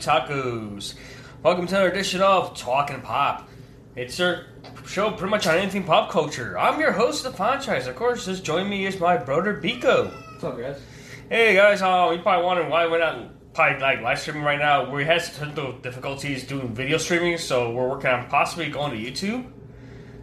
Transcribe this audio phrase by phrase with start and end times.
[0.00, 0.94] otakus?
[1.42, 3.50] Welcome to another edition of Talking Pop.
[3.96, 4.46] It's our
[4.86, 6.58] show pretty much on anything pop culture.
[6.58, 7.86] I'm your host, The Franchise.
[7.86, 10.10] Of course, just join me is my brother, Biko.
[10.32, 10.80] What's up, guys?
[11.28, 14.90] Hey, guys, um, you probably wondering why we're not probably like live streaming right now.
[14.90, 18.96] We had some technical difficulties doing video streaming, so we're working on possibly going to
[18.96, 19.52] YouTube.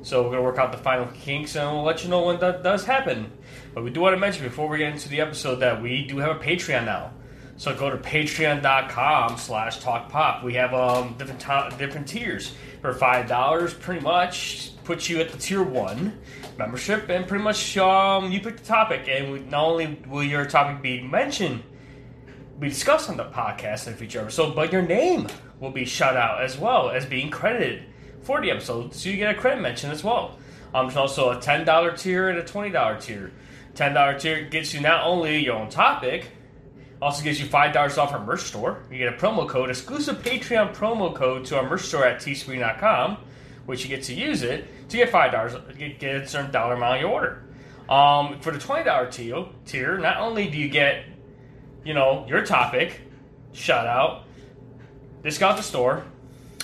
[0.02, 2.64] So we're gonna work out the final kinks, and we'll let you know when that
[2.64, 3.32] does happen.
[3.76, 6.18] But we do want to mention before we get into the episode that we do
[6.18, 7.12] have a Patreon now.
[7.58, 10.44] So go to patreon.com slash talkpop.
[10.44, 12.54] We have um, different different tiers.
[12.82, 16.20] For five dollars, pretty much puts you at the tier one
[16.58, 20.84] membership, and pretty much um, you pick the topic, and not only will your topic
[20.84, 21.64] be mentioned,
[22.60, 25.28] be discussed on the podcast in the future episode, but your name
[25.60, 27.84] will be shout out as well as being credited
[28.22, 30.38] for the episode, so you get a credit mention as well.
[30.76, 33.32] Um, there's also a ten dollar tier and a twenty dollar tier.
[33.74, 36.30] Ten dollar tier gets you not only your own topic,
[37.02, 38.84] also gives you five dollars off our merch store.
[38.92, 43.18] You get a promo code, exclusive Patreon promo code to our merch store at teespring.com,
[43.66, 46.74] which you get to use it to get five dollars, get, get a certain dollar
[46.74, 47.44] amount you order.
[47.90, 51.06] Um, for the twenty dollar tier, tier, not only do you get,
[51.84, 53.02] you know, your topic,
[53.54, 54.24] shout out,
[55.24, 56.04] discount the store.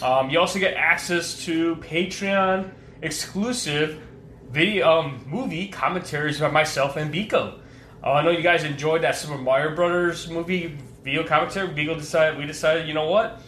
[0.01, 4.01] Um, you also get access to Patreon exclusive
[4.49, 7.59] video um, movie commentaries by myself and Biko.
[8.03, 11.69] Uh, I know you guys enjoyed that Super Mario Brothers movie video commentary.
[11.69, 13.41] Biko decided we decided, you know what?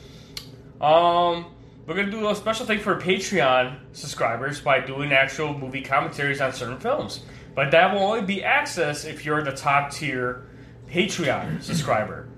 [0.79, 1.47] Um,
[1.85, 6.53] we're gonna do a special thing for Patreon subscribers by doing actual movie commentaries on
[6.53, 7.21] certain films.
[7.53, 10.47] But that will only be access if you're the top tier
[10.89, 12.29] Patreon subscriber,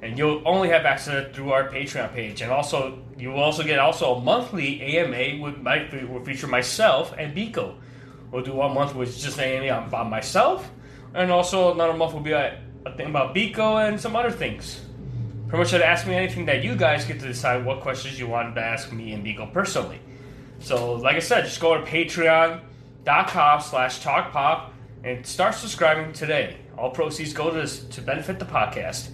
[0.00, 2.40] and you'll only have access through our Patreon page.
[2.40, 7.12] And also, you will also get also a monthly AMA with my will feature myself
[7.18, 7.74] and Biko.
[8.30, 10.70] We'll do one month with just AMA by myself,
[11.14, 14.80] and also another month will be a, a thing about Biko and some other things.
[15.48, 18.26] Pretty much, should ask me anything that you guys get to decide what questions you
[18.26, 20.00] wanted to ask me and Biko personally.
[20.58, 24.70] So, like I said, just go to patreon.com slash talkpop
[25.04, 26.56] and start subscribing today.
[26.76, 29.10] All proceeds go to to benefit the podcast.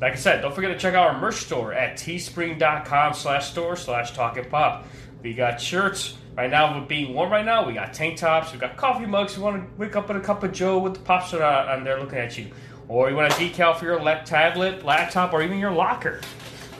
[0.00, 3.76] Like I said, don't forget to check out our merch store at teespring.com slash store
[3.76, 4.86] slash talking pop.
[5.22, 6.16] We got shirts.
[6.36, 9.36] Right now, with being warm right now, we got tank tops, we got coffee mugs.
[9.36, 11.80] You want to wake up with a cup of Joe with the pop on uh,
[11.84, 12.50] there looking at you.
[12.88, 16.20] Or you want a decal for your tablet, laptop, or even your locker.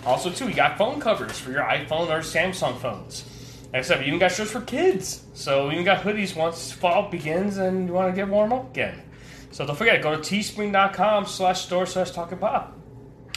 [0.04, 3.24] Also, too, we got phone covers for your iPhone or Samsung phones.
[3.72, 5.24] I said, we even got shirts for kids.
[5.34, 8.70] So we even got hoodies once fall begins and you want to get warm up
[8.70, 9.02] again.
[9.50, 12.76] So don't forget, go to teespring.com slash store slash talking pop.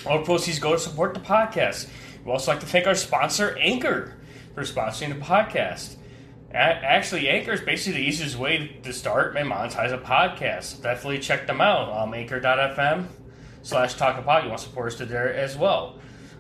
[0.05, 1.87] All proceeds go to support the podcast.
[2.23, 4.15] We'd also like to thank our sponsor, Anchor,
[4.53, 5.96] for sponsoring the podcast.
[6.57, 10.81] Actually, Anchor is basically the easiest way to start and monetize a podcast.
[10.81, 11.91] Definitely check them out.
[11.91, 13.05] Um, anchor.fm
[13.61, 14.43] slash talking pop.
[14.43, 15.99] You want support us to there as well.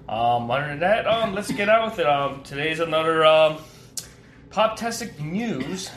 [0.09, 2.07] Um, other than that, um, let's get out with it.
[2.07, 3.57] Um, today's another um,
[4.49, 5.91] Poptastic News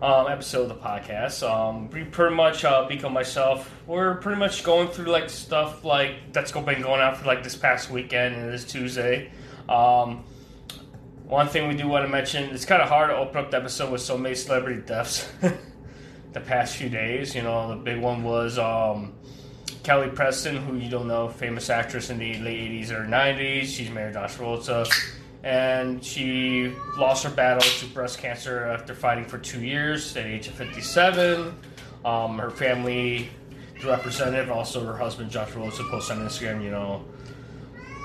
[0.00, 1.42] um, episode of the podcast.
[1.48, 6.32] Um, we pretty much, uh, Biko myself, we're pretty much going through like stuff like
[6.32, 9.32] that's been going on for like this past weekend and this Tuesday.
[9.68, 10.24] Um,
[11.32, 13.56] one thing we do want to mention, it's kind of hard to open up the
[13.56, 15.26] episode with so many celebrity deaths
[16.34, 17.34] the past few days.
[17.34, 19.14] You know, the big one was um,
[19.82, 23.64] Kelly Preston, who you don't know, famous actress in the late 80s or 90s.
[23.64, 25.10] She's married to Josh Travolta.
[25.42, 30.28] And she lost her battle to breast cancer after fighting for two years at the
[30.28, 31.56] age of 57.
[32.04, 33.30] Um, her family
[33.82, 37.06] representative, also her husband, Josh Travolta, posted on Instagram, you know,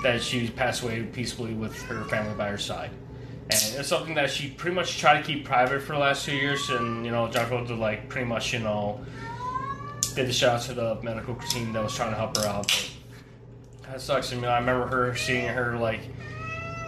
[0.02, 2.90] that she passed away peacefully with her family by her side.
[3.50, 6.34] And it's something that she pretty much tried to keep private for the last two
[6.34, 6.68] years.
[6.68, 9.00] And, you know, Josh Travolta, like, pretty much, you know,
[10.14, 12.66] did the shout out to the medical team that was trying to help her out.
[13.80, 14.32] But that sucks.
[14.32, 16.00] I mean, I remember her seeing her, like,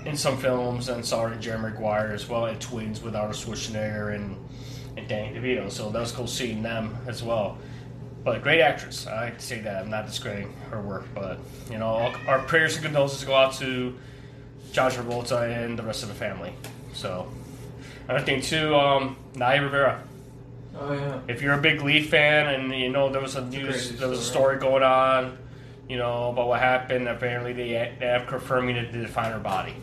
[0.04, 3.36] in some films and saw her in Jerry Maguire as well, and Twins with Arnold
[3.36, 4.36] Schwarzenegger and,
[4.98, 5.70] and Danny DeVito.
[5.70, 7.58] So that was cool seeing them as well.
[8.22, 9.06] But great actress.
[9.06, 9.82] I like to say that.
[9.82, 11.38] I'm not discrediting her work, but
[11.70, 13.98] you know, our prayers and condolences go out to
[14.72, 16.52] John Travolta and the rest of the family.
[16.92, 17.28] So,
[18.08, 20.02] another thing too, um, Naya Rivera.
[20.78, 21.20] Oh yeah.
[21.28, 24.20] If you're a big Glee fan and you know there was a news, there was
[24.20, 24.58] a story.
[24.58, 25.36] story going on,
[25.88, 27.08] you know about what happened.
[27.08, 29.74] Apparently, they, they have confirming that they find her body.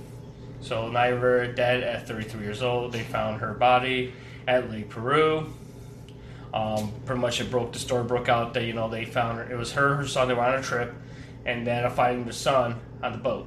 [0.61, 2.93] So Naya Rivera dead at 33 years old.
[2.93, 4.13] They found her body
[4.47, 5.47] at Lake Piru.
[6.53, 9.51] Um, pretty much, it broke the story broke out that you know they found her.
[9.51, 10.29] It was her, her son.
[10.29, 10.93] They were on a trip,
[11.45, 13.45] and then finding the son on the boat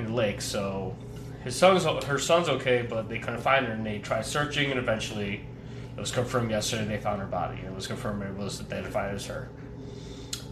[0.00, 0.40] in the lake.
[0.40, 0.96] So
[1.44, 4.78] his son's her son's okay, but they couldn't find her, and they tried searching, and
[4.78, 5.42] eventually
[5.96, 7.60] it was confirmed yesterday they found her body.
[7.64, 9.48] It was confirmed it was identified as her.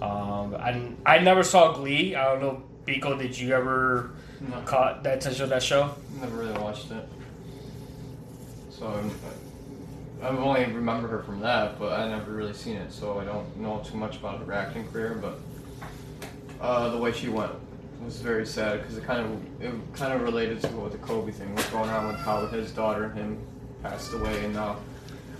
[0.00, 2.14] Um, I I never saw Glee.
[2.14, 3.18] I don't know, Biko.
[3.18, 5.94] Did you ever No, caught that attention of that show?
[6.20, 7.08] never really watched it.
[8.70, 9.10] So I'm,
[10.22, 13.56] I only remember her from that, but I never really seen it, so I don't
[13.56, 15.20] know too much about her acting career.
[15.20, 15.38] But
[16.60, 17.52] uh, the way she went
[18.08, 21.30] was very sad because it kind of it kind of related to what the Kobe
[21.30, 23.38] thing was going on with how his daughter and him
[23.82, 24.78] passed away, and now.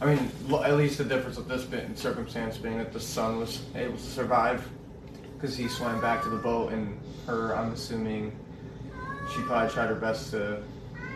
[0.03, 0.31] I mean,
[0.63, 4.03] at least the difference with this bit circumstance being that the son was able to
[4.03, 4.69] survive
[5.35, 8.39] because he swam back to the boat, and her, I'm assuming,
[9.35, 10.63] she probably tried her best to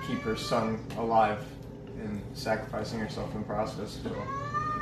[0.07, 1.45] keep her son alive
[2.01, 3.99] and sacrificing herself in the process.
[4.03, 4.11] So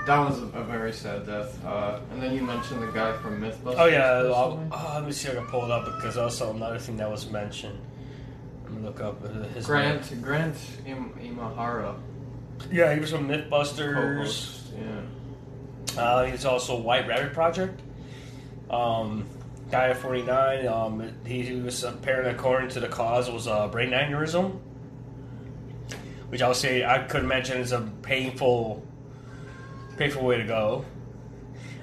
[0.07, 1.65] that was a, very sad death.
[1.65, 3.75] Uh, and then you mentioned the guy from MythBusters.
[3.77, 4.33] Oh yeah.
[4.35, 6.97] I'll, oh, let me see if I can pull it up because also another thing
[6.97, 7.79] that was mentioned.
[8.65, 10.57] Let me look up uh, his Grant Grant
[10.87, 11.97] Im- Imahara.
[12.71, 14.61] Yeah, he was from MythBusters.
[14.79, 16.03] Yeah.
[16.03, 17.81] Uh, he's also White Rabbit Project.
[18.71, 19.27] Um,
[19.71, 20.67] guy at 49.
[20.67, 24.59] Um, he, he was apparently, according to the cause, was a brain aneurysm,
[26.29, 28.85] which I would say I could imagine is a painful,
[30.01, 30.85] painful way to go.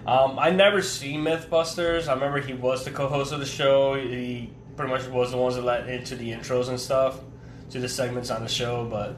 [0.07, 2.07] Um, I never seen MythBusters.
[2.07, 3.93] I remember he was the co-host of the show.
[3.93, 7.19] He pretty much was the ones that let into the intros and stuff
[7.69, 9.15] to the segments on the show, but.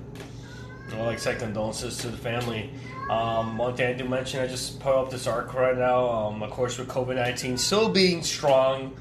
[0.91, 2.71] Well, like say condolences to the family.
[3.11, 6.09] Um, one thing I do mention, I just put up this article right now.
[6.09, 8.97] Um, of course, with COVID nineteen still being strong,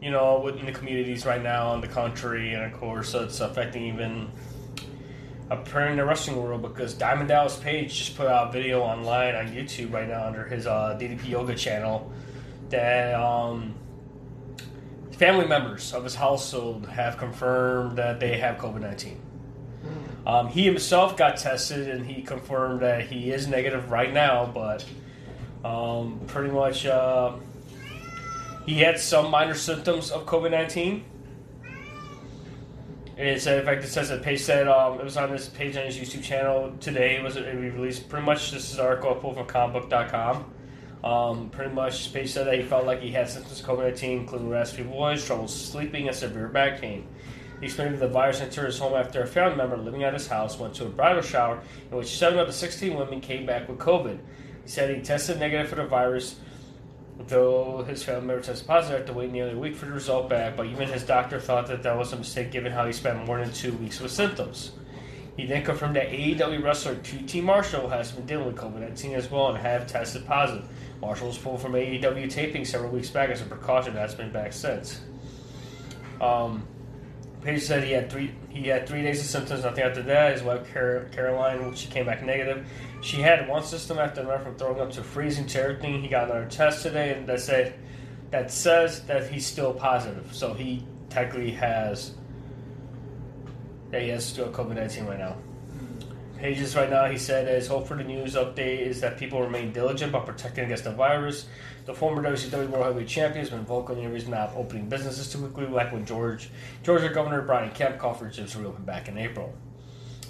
[0.00, 3.82] you know, within the communities right now in the country, and of course, it's affecting
[3.82, 4.30] even
[5.50, 9.34] appearing in the wrestling world because Diamond Dallas Page just put out a video online
[9.34, 12.10] on YouTube right now under his uh, DDP Yoga channel
[12.70, 13.74] that um,
[15.12, 19.20] family members of his household have confirmed that they have COVID nineteen.
[20.26, 24.84] Um, he himself got tested and he confirmed that he is negative right now, but
[25.64, 27.32] um, pretty much uh,
[28.64, 31.04] he had some minor symptoms of COVID 19.
[33.16, 35.48] And it said, in fact, it says that Page said um, it was on this
[35.48, 37.16] page on his YouTube channel today.
[37.16, 40.52] It was it released pretty much this is an article I pulled from comicbook.com.
[41.04, 44.20] Um, pretty much, Page said that he felt like he had symptoms of COVID 19,
[44.20, 47.06] including raspy voice, trouble sleeping, and severe back pain.
[47.60, 50.26] He explained that the virus entered his home after a family member living at his
[50.26, 53.68] house went to a bridal shower in which seven of the 16 women came back
[53.68, 54.18] with COVID.
[54.62, 56.36] He said he tested negative for the virus,
[57.18, 60.56] though his family member tested positive after waiting nearly a week for the result back,
[60.56, 63.38] but even his doctor thought that that was a mistake given how he spent more
[63.38, 64.72] than two weeks with symptoms.
[65.36, 69.30] He then confirmed that AEW wrestler QT Marshall has been dealing with COVID 19 as
[69.30, 70.68] well and have tested positive.
[71.00, 74.52] Marshall was pulled from AEW taping several weeks back as a precaution has been back
[74.52, 75.00] since.
[76.20, 76.66] Um,
[77.44, 79.64] Page said he had three he had three days of symptoms.
[79.64, 80.32] Nothing after that.
[80.32, 82.66] His wife Car- Caroline, she came back negative.
[83.02, 86.00] She had one system after another from throwing up to freezing to everything.
[86.00, 87.74] He got another test today, and that said
[88.30, 90.34] that says that he's still positive.
[90.34, 92.14] So he technically has
[93.92, 95.36] he has still a COVID nineteen right now.
[96.44, 99.72] Pages right now, he said his hope for the news update is that people remain
[99.72, 101.46] diligent about protecting against the virus.
[101.86, 105.32] The former WCW World Heavyweight Champion has been vocal in the reason not opening businesses
[105.32, 106.50] too quickly, like when George
[106.82, 109.54] Georgia Governor Brian Kemp called for gyms to reopen back in April.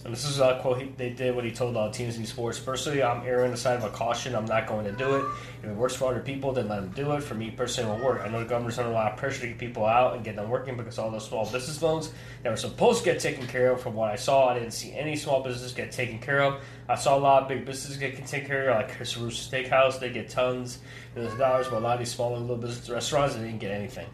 [0.05, 2.59] And this is a quote he, they did what he told all teams in sports.
[2.59, 4.35] Personally, I'm erring the side of a caution.
[4.35, 5.25] I'm not going to do it.
[5.63, 7.23] If it works for other people, then let them do it.
[7.23, 8.21] For me personally, it won't work.
[8.23, 10.37] I know the government's under a lot of pressure to get people out and get
[10.37, 13.73] them working because all those small business loans that were supposed to get taken care
[13.73, 13.81] of.
[13.81, 16.63] From what I saw, I didn't see any small business get taken care of.
[16.87, 19.99] I saw a lot of big businesses get taken care of, like Chris Roos Steakhouse.
[19.99, 20.81] They get tons,
[21.17, 24.09] of dollars, but a lot of these smaller little business restaurants, they didn't get anything.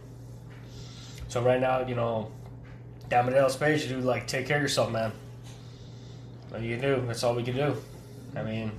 [1.26, 2.30] So right now, you know,
[3.08, 5.10] Diamond Dallas Page, you do like take care of yourself, man.
[6.50, 7.06] What you can do?
[7.06, 7.76] That's all we can do.
[8.36, 8.72] I mean,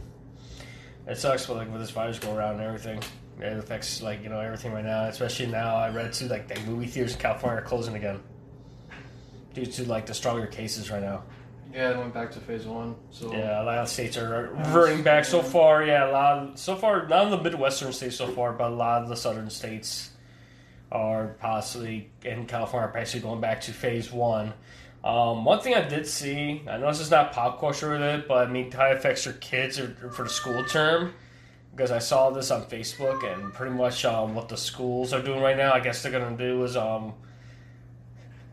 [1.07, 3.01] it sucks, but like with this virus going around and everything,
[3.39, 5.05] it affects like you know everything right now.
[5.05, 8.19] Especially now, I read too like the movie theaters in California are closing again
[9.53, 11.23] due to like the stronger cases right now.
[11.73, 12.95] Yeah, it went back to phase one.
[13.11, 15.83] So Yeah, a lot of states are reverting back so far.
[15.83, 17.07] Yeah, a lot of, so far.
[17.07, 20.09] Not in the Midwestern states so far, but a lot of the southern states
[20.91, 24.51] are possibly in California are actually going back to phase one.
[25.03, 28.47] Um, one thing I did see, I know this is not pop culture related, but
[28.47, 31.13] I mean, how it affects your kids or, or for the school term.
[31.71, 35.41] Because I saw this on Facebook, and pretty much um, what the schools are doing
[35.41, 37.13] right now, I guess they're gonna do is um,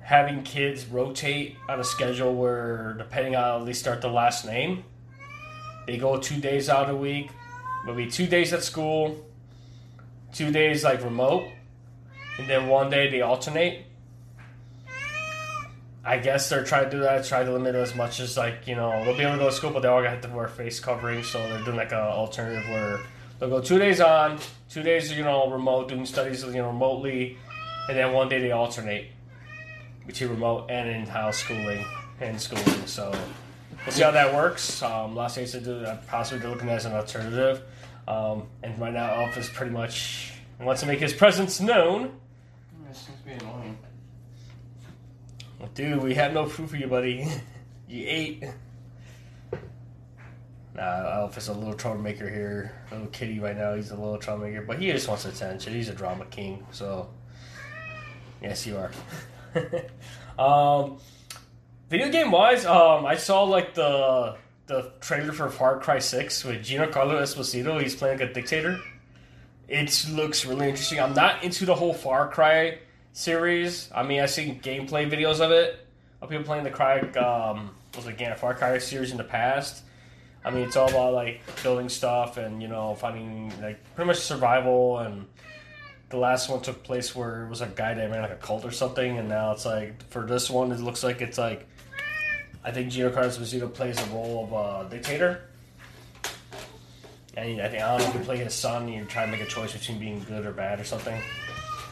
[0.01, 4.85] having kids rotate on a schedule where, depending on how they start the last name,
[5.87, 7.31] they go two days out a week.
[7.85, 9.27] Maybe two days at school,
[10.33, 11.49] two days like remote,
[12.39, 13.88] and then one day they alternate.
[16.09, 18.67] I guess they're trying to do that, try to limit it as much as like
[18.67, 20.49] you know they'll be able to go to school, but they all have to wear
[20.49, 21.23] face covering.
[21.23, 23.01] So they're doing like an alternative where
[23.39, 24.39] they'll go two days on,
[24.71, 27.37] two days you know remote doing studies you know remotely,
[27.91, 29.11] and then one day they alternate
[30.07, 31.85] between remote and in-house schooling
[32.23, 32.87] and schooling.
[32.87, 33.13] So
[33.85, 34.83] we'll see how that works.
[34.83, 37.61] Um, Los Angeles do uh, possibly they're looking at as an alternative,
[38.09, 42.13] um, and right now Elf is pretty much wants to make his presence known.
[42.89, 43.77] This seems to be annoying.
[45.75, 47.27] Dude, we have no food for you, buddy.
[47.89, 48.45] you ate.
[50.75, 52.73] Nah, is a little troublemaker here.
[52.93, 55.73] Little kitty right now, he's a little troublemaker, but he just wants attention.
[55.73, 57.11] He's a drama king, so.
[58.41, 58.93] Yes, you are.
[60.39, 60.99] um,
[61.89, 64.37] video game wise, um, I saw like the
[64.67, 67.81] the trailer for Far Cry Six with Giancarlo Esposito.
[67.83, 68.79] He's playing like a dictator.
[69.67, 71.01] It looks really interesting.
[71.01, 72.79] I'm not into the whole Far Cry
[73.19, 73.91] series.
[73.93, 75.85] I mean, I've seen gameplay videos of it
[76.23, 79.83] of people playing the Cry um, was it again Far Cry series in the past.
[80.45, 84.19] I mean, it's all about like building stuff and you know finding like pretty much
[84.19, 84.99] survival.
[84.99, 85.27] And
[86.11, 88.65] the last one took place where it was a guy that ran like a cult
[88.65, 91.67] or something, and now it's like for this one, it looks like it's like
[92.65, 95.43] I think Giancarlo Esposito plays the role of a dictator.
[97.37, 99.31] And I think I don't know if you play his son, and you try to
[99.31, 101.21] make a choice between being good or bad or something.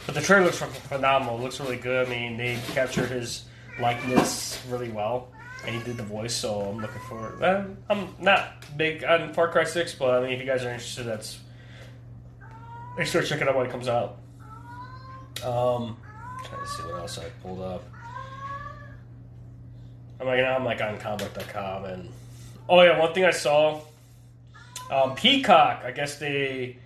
[0.07, 1.39] But the trailer looks phenomenal.
[1.39, 2.07] It looks really good.
[2.07, 3.45] I mean, they captured his
[3.81, 5.29] likeness really well,
[5.67, 6.35] and he did the voice.
[6.35, 7.43] So I'm looking forward.
[7.91, 11.05] I'm not big on Far Cry Six, but I mean, if you guys are interested,
[11.05, 11.41] that's
[12.97, 14.19] make sure to check it out when it comes out.
[15.45, 15.97] Um,
[16.45, 17.85] trying to see what else I pulled up.
[20.21, 22.09] I'm like now I'm like on comic.com and
[22.69, 23.81] oh yeah, one thing I saw.
[24.91, 26.79] Um, Peacock, I guess they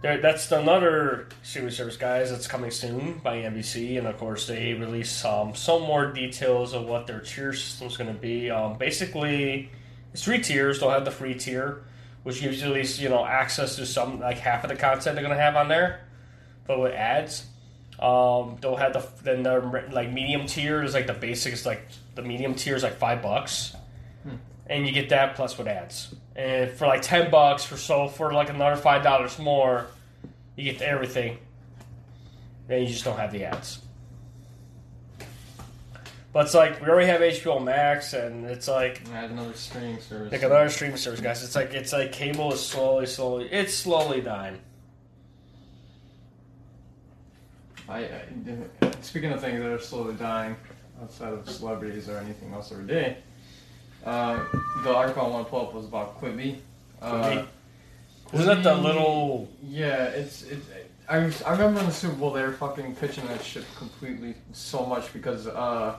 [0.00, 2.30] there, that's another streaming service, guys.
[2.30, 6.84] That's coming soon by NBC, and of course they release um, some more details of
[6.86, 8.50] what their tier system is going to be.
[8.50, 9.70] Um, basically,
[10.12, 10.78] it's three tiers.
[10.78, 11.82] They'll have the free tier,
[12.22, 15.16] which gives you at least you know access to some like half of the content
[15.16, 16.06] they're going to have on there,
[16.66, 17.46] but with ads.
[17.98, 21.88] Um, they'll have the then the like medium tier is like the basic basics like
[22.14, 23.74] the medium tier is like five bucks,
[24.68, 26.14] and you get that plus with ads.
[26.38, 29.88] And for like ten bucks for so for like another five dollars more,
[30.54, 31.36] you get everything.
[32.68, 33.80] Then you just don't have the ads.
[36.32, 40.30] But it's like we already have HBO Max, and it's like Add another streaming service.
[40.30, 41.42] like another streaming service, guys.
[41.42, 44.60] It's like it's like cable is slowly, slowly, it's slowly dying.
[47.88, 50.54] I, I speaking of things that are slowly dying
[51.02, 53.16] outside of celebrities or anything else every day.
[54.04, 54.44] Uh,
[54.84, 56.58] the article I want to pull up was about Quibi.
[57.02, 57.46] Uh, Quibi?
[58.32, 59.48] Isn't that the little?
[59.62, 60.66] Yeah, it's it's.
[61.08, 64.84] I, I remember in the Super Bowl they were fucking pitching that shit completely so
[64.84, 65.96] much because uh,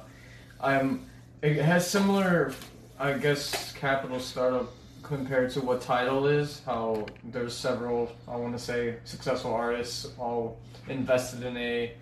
[0.62, 1.10] I'm
[1.42, 2.54] it has similar
[3.00, 4.70] I guess capital startup
[5.02, 6.62] compared to what Tidal is.
[6.66, 11.94] How there's several I want to say successful artists all invested in a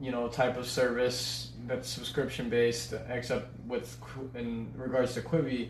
[0.00, 2.94] you know type of service that's subscription based.
[3.08, 3.98] Except with
[4.34, 5.68] in regards to Quibi,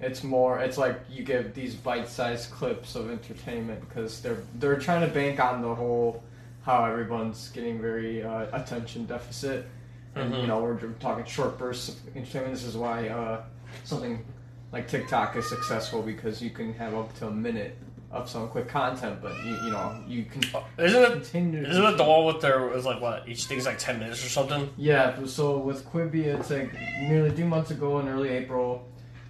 [0.00, 5.06] it's more it's like you give these bite-sized clips of entertainment because they're they're trying
[5.06, 6.22] to bank on the whole
[6.62, 9.66] how everyone's getting very uh, attention deficit
[10.14, 10.46] and you Mhm.
[10.48, 13.42] know we're talking short bursts of entertainment this is why uh,
[13.84, 14.24] something
[14.72, 17.76] like tiktok is successful because you can have up to a minute
[18.10, 20.42] of some quick content but you, you know you can
[20.78, 21.12] Isn't it?
[21.12, 23.28] Continue isn't it the one with there was like what?
[23.28, 24.70] Each thing's like ten minutes or something.
[24.76, 26.72] Yeah, so with Quibi, it's like
[27.02, 28.88] nearly two months ago in early April,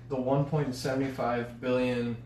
[0.08, 2.16] the 1.75 billion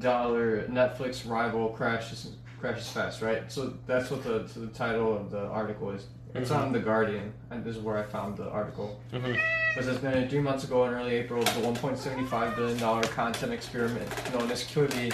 [0.00, 3.50] dollar Netflix rival crashes crashes fast, right?
[3.50, 6.06] So that's what the so the title of the article is.
[6.34, 9.00] It's on the Guardian, and this is where I found the article.
[9.12, 9.34] Mm-hmm.
[9.76, 14.08] it's been a three months ago in early April, the 1.75 billion dollar content experiment
[14.34, 15.12] known as Quibi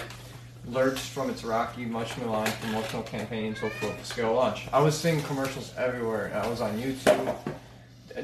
[0.69, 4.67] lurched from its rocky, much maligned promotional campaign to a full scale launch.
[4.73, 6.33] I was seeing commercials everywhere.
[6.35, 7.35] I was on YouTube,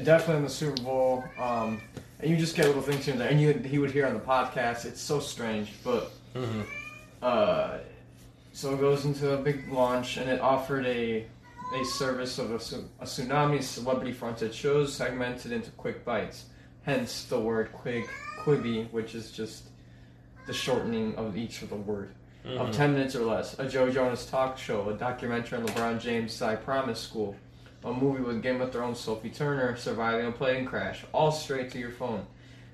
[0.03, 1.81] definitely in the Super Bowl, um,
[2.19, 3.29] and you just get little things here and there.
[3.29, 4.85] And you, he would hear on the podcast.
[4.85, 6.61] It's so strange, but Mm-hmm.
[7.21, 7.79] uh,
[8.53, 11.25] so it goes into a big launch, and it offered a
[11.73, 16.45] a service of a, a tsunami celebrity fronted shows segmented into quick bites.
[16.83, 19.63] Hence the word quick Quibi, which is just
[20.47, 22.13] the shortening of each of the word
[22.45, 23.57] of 10 minutes or less.
[23.59, 27.35] A Joe Jonas talk show, a documentary on LeBron James' I Promise School,
[27.83, 31.79] a movie with Game of Thrones Sophie Turner surviving a plane crash, all straight to
[31.79, 32.25] your phone.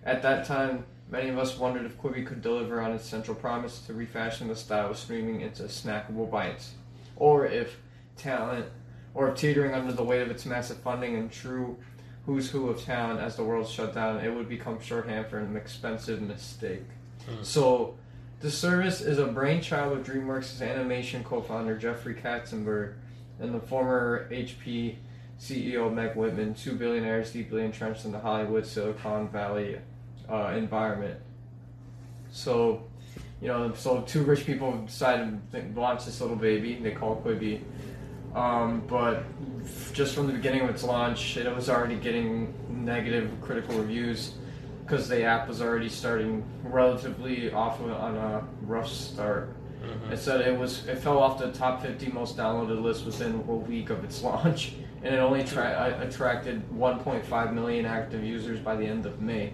[0.03, 3.79] At that time, many of us wondered if Quibi could deliver on its central promise
[3.81, 6.73] to refashion the style of streaming into snackable bites,
[7.15, 7.77] or if
[8.15, 8.65] talent,
[9.13, 11.77] or if teetering under the weight of its massive funding and true
[12.25, 15.55] who's who of talent as the world shut down, it would become shorthand for an
[15.55, 16.83] expensive mistake.
[17.25, 17.41] Hmm.
[17.41, 17.95] So,
[18.39, 22.93] The service is a brainchild of DreamWorks' animation co-founder Jeffrey Katzenberg
[23.39, 24.97] and the former HP
[25.39, 29.79] CEO Meg Whitman, two billionaires deeply entrenched in the Hollywood Silicon Valley
[30.29, 31.19] uh, environment.
[32.29, 32.83] So,
[33.41, 36.75] you know, so two rich people decided to launch this little baby.
[36.75, 37.61] They call it Quibi.
[38.35, 39.23] Um, but
[39.93, 44.35] just from the beginning of its launch, it was already getting negative critical reviews
[44.87, 49.49] because the app was already starting relatively off on a rough start.
[49.83, 50.13] Mm-hmm.
[50.13, 53.53] It said it was it fell off the top 50 most downloaded list within a
[53.53, 58.75] week of its launch, and it only tra- uh, attracted 1.5 million active users by
[58.75, 59.53] the end of May.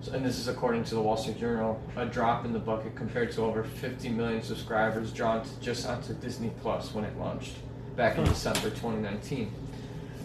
[0.00, 2.94] So, and this is according to the Wall Street Journal, a drop in the bucket
[2.96, 7.54] compared to over 50 million subscribers drawn to just onto Disney Plus when it launched
[7.96, 9.50] back in December 2019.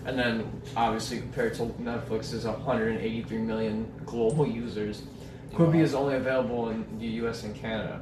[0.05, 5.03] And then, obviously, compared to Netflix, is 183 million global users.
[5.53, 7.43] Quibi is only available in the U.S.
[7.43, 8.01] and Canada.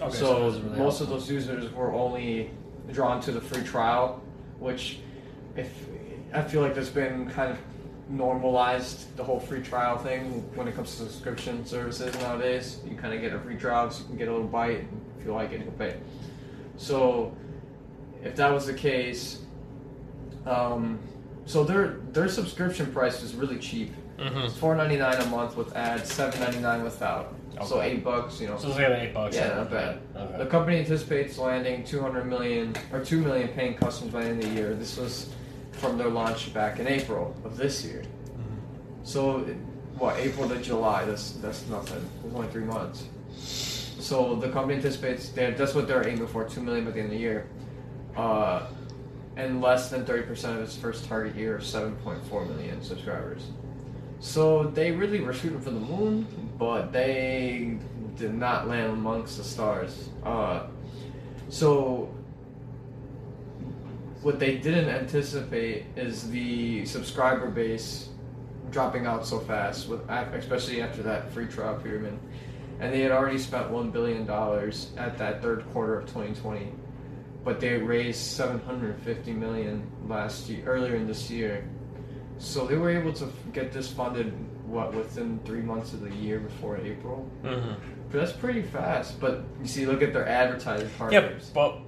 [0.00, 1.10] Okay, so doesn't really most help.
[1.10, 2.50] of those users were only
[2.92, 4.22] drawn to the free trial,
[4.58, 4.98] which,
[5.56, 5.86] if
[6.32, 7.58] I feel like there's been kind of
[8.10, 12.80] normalized the whole free trial thing when it comes to subscription services nowadays.
[12.88, 15.00] You kind of get a free trial, so you can get a little bite, and
[15.18, 15.96] if you like it, you'll pay.
[16.76, 17.34] So,
[18.22, 19.42] if that was the case,
[20.46, 20.98] um,
[21.50, 23.92] so their their subscription price is really cheap.
[24.18, 24.44] Mhm.
[24.44, 27.34] It's four ninety nine a month with ads, seven ninety nine without.
[27.66, 27.90] So Okay.
[27.90, 28.56] eight bucks, you know.
[28.56, 29.34] So it's like eight bucks.
[29.36, 29.98] Yeah, not bad.
[30.16, 30.38] Okay.
[30.38, 34.48] The company anticipates landing 200 million or 2 million paying customers by the end of
[34.48, 34.74] the year.
[34.74, 35.28] This was
[35.72, 38.02] from their launch back in April of this year.
[39.02, 39.56] So, it-
[39.98, 41.04] what April to July?
[41.04, 42.02] That's that's nothing.
[42.24, 43.04] It's only three months.
[44.00, 47.06] So the company anticipates that that's what they're aiming for, 2 million by the end
[47.06, 47.46] of the year,
[48.16, 48.60] uh,
[49.36, 53.46] and less than 30 percent of its first target year of 7.4 million subscribers.
[54.20, 56.26] So they really were shooting for the moon,
[56.58, 57.78] but they
[58.16, 60.10] did not land amongst the stars.
[60.22, 60.66] Uh,
[61.48, 62.14] so
[64.22, 68.10] what they didn't anticipate is the subscriber base
[68.70, 72.18] dropping out so fast, with especially after that free trial period.
[72.78, 76.72] And they had already spent one billion dollars at that third quarter of 2020,
[77.44, 81.64] but they raised 750 million last year, earlier in this year.
[82.38, 84.32] So they were able to get this funded
[84.66, 87.28] what within three months of the year before April.
[87.44, 87.76] Mhm.
[88.10, 89.20] That's pretty fast.
[89.20, 91.50] But you see, look at their advertising partners.
[91.54, 91.78] but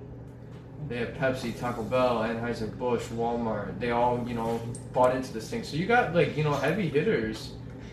[0.88, 3.79] They have Pepsi, Taco Bell, Anheuser Busch, Walmart.
[3.79, 4.61] They all you know
[4.93, 5.62] bought into this thing.
[5.62, 7.53] So you got like you know heavy hitters.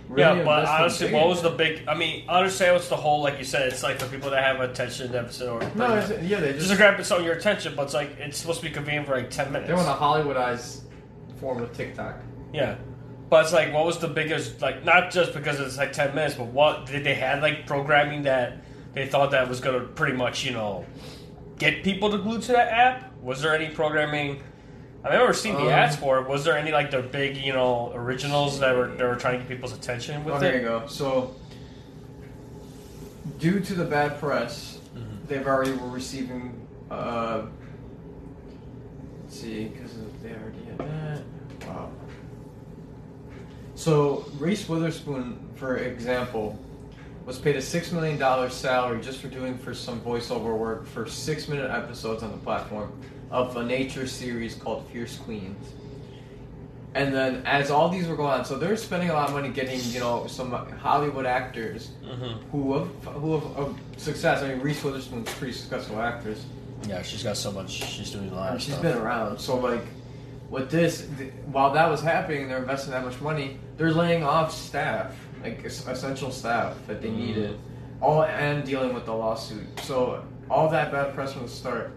[0.09, 1.87] Really yeah, but honestly, what was the big?
[1.87, 4.43] I mean, I understand what's the whole, like you said, it's like for people that
[4.43, 7.35] have attention deficit or No, it's, yeah, they just just to grab some of your
[7.35, 9.69] attention, but it's like it's supposed to be convenient for like ten minutes.
[9.69, 10.81] they want to Hollywoodize
[11.39, 12.15] form of TikTok.
[12.53, 12.75] Yeah.
[13.29, 16.33] But it's like, what was the biggest, like, not just because it's like 10 minutes,
[16.35, 20.17] but what, did they had like programming that they thought that was going to pretty
[20.17, 20.83] much, you know,
[21.59, 23.13] get people to glue to that app?
[23.21, 24.41] Was there any programming?
[25.03, 26.27] I've never seen the Um, ads for it.
[26.27, 29.39] Was there any like the big, you know, originals that were that were trying to
[29.39, 30.87] get people's attention with Oh, there you go.
[30.87, 31.33] So,
[33.39, 35.27] due to the bad press, Mm-hmm.
[35.27, 36.65] they've already were receiving.
[36.89, 37.43] Uh,
[39.23, 41.67] let's see, because they already had that.
[41.67, 41.91] Wow.
[43.75, 46.57] So Reese Witherspoon, for example,
[47.25, 51.05] was paid a six million dollar salary just for doing for some voiceover work for
[51.07, 52.91] six minute episodes on the platform
[53.31, 55.73] of a nature series called Fierce Queens.
[56.95, 59.49] And then as all these were going on, so they're spending a lot of money
[59.49, 62.49] getting you know some Hollywood actors Mm-hmm.
[62.49, 64.41] who have who have of success.
[64.41, 66.43] I mean, Reese Witherspoon's a pretty successful actress.
[66.87, 67.69] Yeah, she's got so much.
[67.69, 68.47] She's doing a lot.
[68.47, 68.81] And of she's stuff.
[68.81, 69.37] been around.
[69.39, 69.83] So like,
[70.49, 73.59] with this, th- while that was happening, they're investing that much money.
[73.77, 75.13] They're laying off staff,
[75.43, 77.17] like es- essential staff that they Mm.
[77.17, 77.59] needed,
[78.01, 79.67] all and dealing with the lawsuit.
[79.81, 81.91] So all that bad press from the start.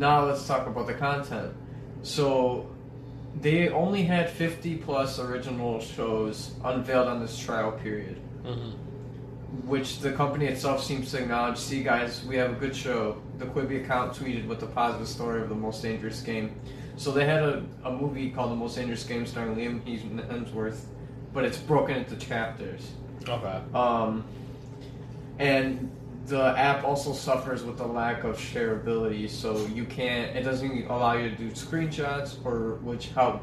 [0.00, 1.52] Now let's talk about the content.
[2.02, 2.66] So
[3.38, 8.72] they only had 50 plus original shows unveiled on this trial period Mhm.
[9.66, 11.58] which the company itself seems to acknowledge.
[11.58, 13.16] See, guys, we have a good show.
[13.38, 16.52] The Quibi account tweeted with the positive story of the most dangerous game.
[16.96, 19.80] So they had a, a movie called The Most Dangerous Game starring Liam
[20.30, 20.80] Hemsworth,
[21.34, 22.92] but it's broken into chapters.
[23.28, 23.60] Okay.
[23.74, 24.24] Um,
[25.38, 25.90] and
[26.30, 30.34] the app also suffers with the lack of shareability, so you can't.
[30.36, 33.42] It doesn't allow you to do screenshots or which help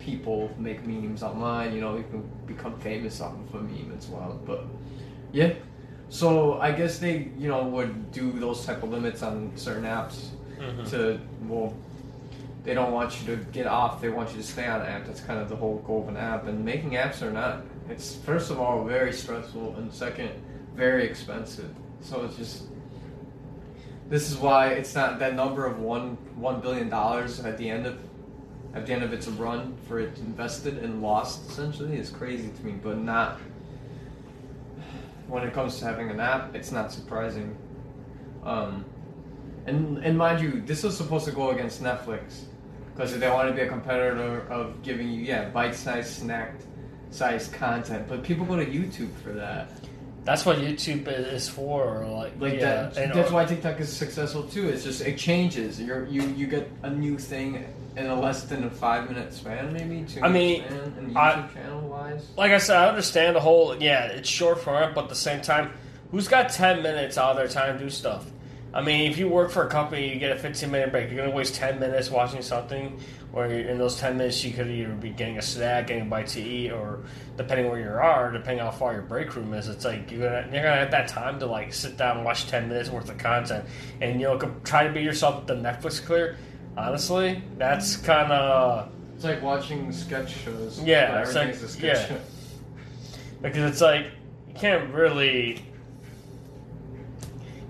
[0.00, 1.72] people make memes online.
[1.74, 4.38] You know, you can become famous off of a meme as well.
[4.44, 4.64] But
[5.32, 5.52] yeah,
[6.08, 10.30] so I guess they you know would do those type of limits on certain apps
[10.58, 10.90] Mhm.
[10.90, 11.72] to well.
[12.64, 14.00] They don't want you to get off.
[14.00, 15.04] They want you to stay on the app.
[15.06, 16.46] That's kind of the whole goal of an app.
[16.46, 17.62] And making apps are not.
[17.90, 20.30] It's first of all very stressful, and second,
[20.74, 21.68] very expensive.
[22.04, 22.64] So it's just.
[24.08, 27.86] This is why it's not that number of one one billion dollars at the end
[27.86, 27.98] of
[28.74, 32.66] at the end of its run for it invested and lost essentially is crazy to
[32.66, 33.40] me, but not
[35.26, 37.56] when it comes to having an app, it's not surprising.
[38.44, 38.84] Um,
[39.66, 42.42] and and mind you, this was supposed to go against Netflix
[42.92, 46.62] because they want to be a competitor of giving you yeah bite-sized snacked
[47.10, 49.70] sized content, but people go to YouTube for that.
[50.24, 52.06] That's what YouTube is for.
[52.08, 52.96] Like, Like yeah, that.
[52.96, 54.68] and- That's why TikTok is successful too.
[54.68, 55.80] It's just it changes.
[55.80, 57.62] You're, you you get a new thing
[57.96, 60.22] in a less than a five minute span, maybe two.
[60.22, 62.26] I mean, span, and I- channel wise.
[62.36, 63.76] like I said, I understand the whole.
[63.80, 65.72] Yeah, it's short form, but at the same time,
[66.10, 68.24] who's got ten minutes out of their time to do stuff?
[68.74, 71.08] I mean, if you work for a company, you get a fifteen minute break.
[71.08, 72.98] You're gonna waste ten minutes watching something,
[73.30, 76.26] where in those ten minutes you could either be getting a snack, getting a bite
[76.28, 77.04] to eat, or
[77.36, 80.48] depending where you are, depending how far your break room is, it's like you're gonna
[80.52, 83.16] you're gonna have that time to like sit down and watch ten minutes worth of
[83.16, 83.64] content,
[84.00, 86.36] and you know try to beat yourself the Netflix clear.
[86.76, 90.82] Honestly, that's kind of It's like watching sketch shows.
[90.82, 92.06] Yeah, everything's like- a sketch yeah.
[92.16, 92.20] show.
[93.40, 94.06] because it's like
[94.48, 95.64] you can't really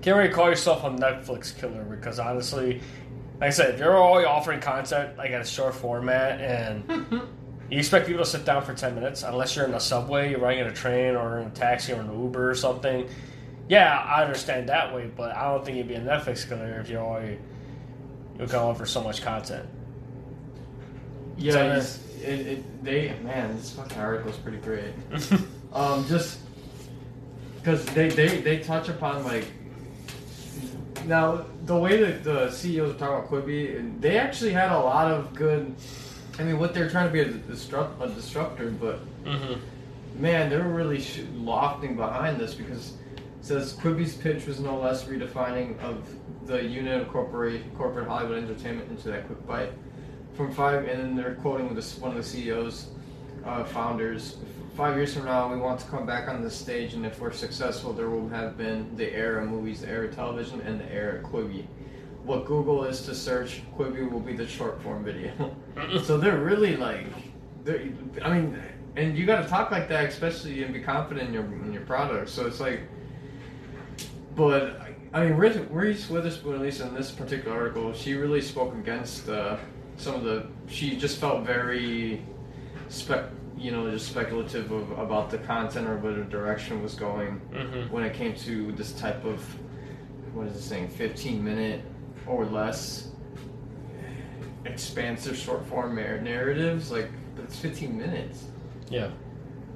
[0.04, 2.82] can't really call yourself a Netflix killer because honestly,
[3.40, 7.06] like I said, if you're already offering content like at a short format and
[7.70, 10.40] you expect people to sit down for ten minutes, unless you're in a subway, you're
[10.40, 13.08] riding in a train or in a taxi or an Uber or something.
[13.66, 16.90] Yeah, I understand that way, but I don't think you'd be a Netflix killer if
[16.90, 17.38] you're already
[18.38, 19.66] you're can offer so much content.
[21.38, 24.92] Yeah, So, it, it, they man, this fucking article is pretty great.
[25.72, 26.38] Um, just
[27.56, 29.44] because they, they they touch upon like
[31.06, 35.10] now the way that the CEOs are talking about Quibi, they actually had a lot
[35.10, 35.74] of good.
[36.38, 39.54] I mean, what they're trying to be a, disrupt, a disruptor, but hmm
[40.16, 45.04] man, they're really sh- lofting behind this because it says Quibi's pitch was no less
[45.04, 46.06] redefining of
[46.46, 49.72] the unit of corporate corporate Hollywood entertainment into that quick bite.
[50.34, 52.88] From five, and then they're quoting this, one of the CEOs,
[53.44, 54.36] uh, founders.
[54.76, 57.30] Five years from now, we want to come back on this stage, and if we're
[57.30, 60.92] successful, there will have been the era of movies, the era of television, and the
[60.92, 61.64] era of Quibi.
[62.24, 65.54] What Google is to search, Quibi will be the short form video.
[66.02, 67.06] so they're really like,
[67.62, 67.88] they're,
[68.22, 68.60] I mean,
[68.96, 71.82] and you got to talk like that, especially and be confident in your in your
[71.82, 72.28] product.
[72.28, 72.80] So it's like,
[74.34, 74.80] but
[75.12, 79.28] I mean, Reese, Reese Witherspoon, at least in this particular article, she really spoke against
[79.28, 79.56] uh,
[79.96, 80.48] some of the.
[80.66, 82.24] She just felt very,
[82.88, 83.26] spec,
[83.56, 87.92] you know, just speculative of, about the content or where the direction was going hmm
[87.92, 89.40] when it came to this type of
[90.34, 91.82] what is it saying, fifteen minute
[92.26, 93.08] or less
[94.64, 96.90] expansive short form mar- narratives.
[96.90, 98.44] Like, but it's fifteen minutes
[98.90, 99.10] Yeah.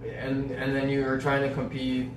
[0.04, 2.10] and and then you're trying to compete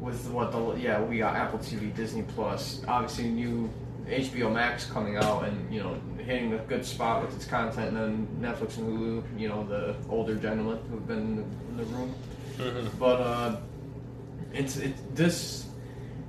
[0.00, 3.70] with what the yeah we got Apple TV, Disney Plus, obviously new
[4.10, 7.96] HBO Max coming out and you know hitting a good spot with its content, and
[7.96, 11.84] then Netflix and Hulu, you know the older gentlemen who've been in the, in the
[11.84, 12.14] room,
[12.58, 13.56] hmm but uh,
[14.52, 15.66] it's it this.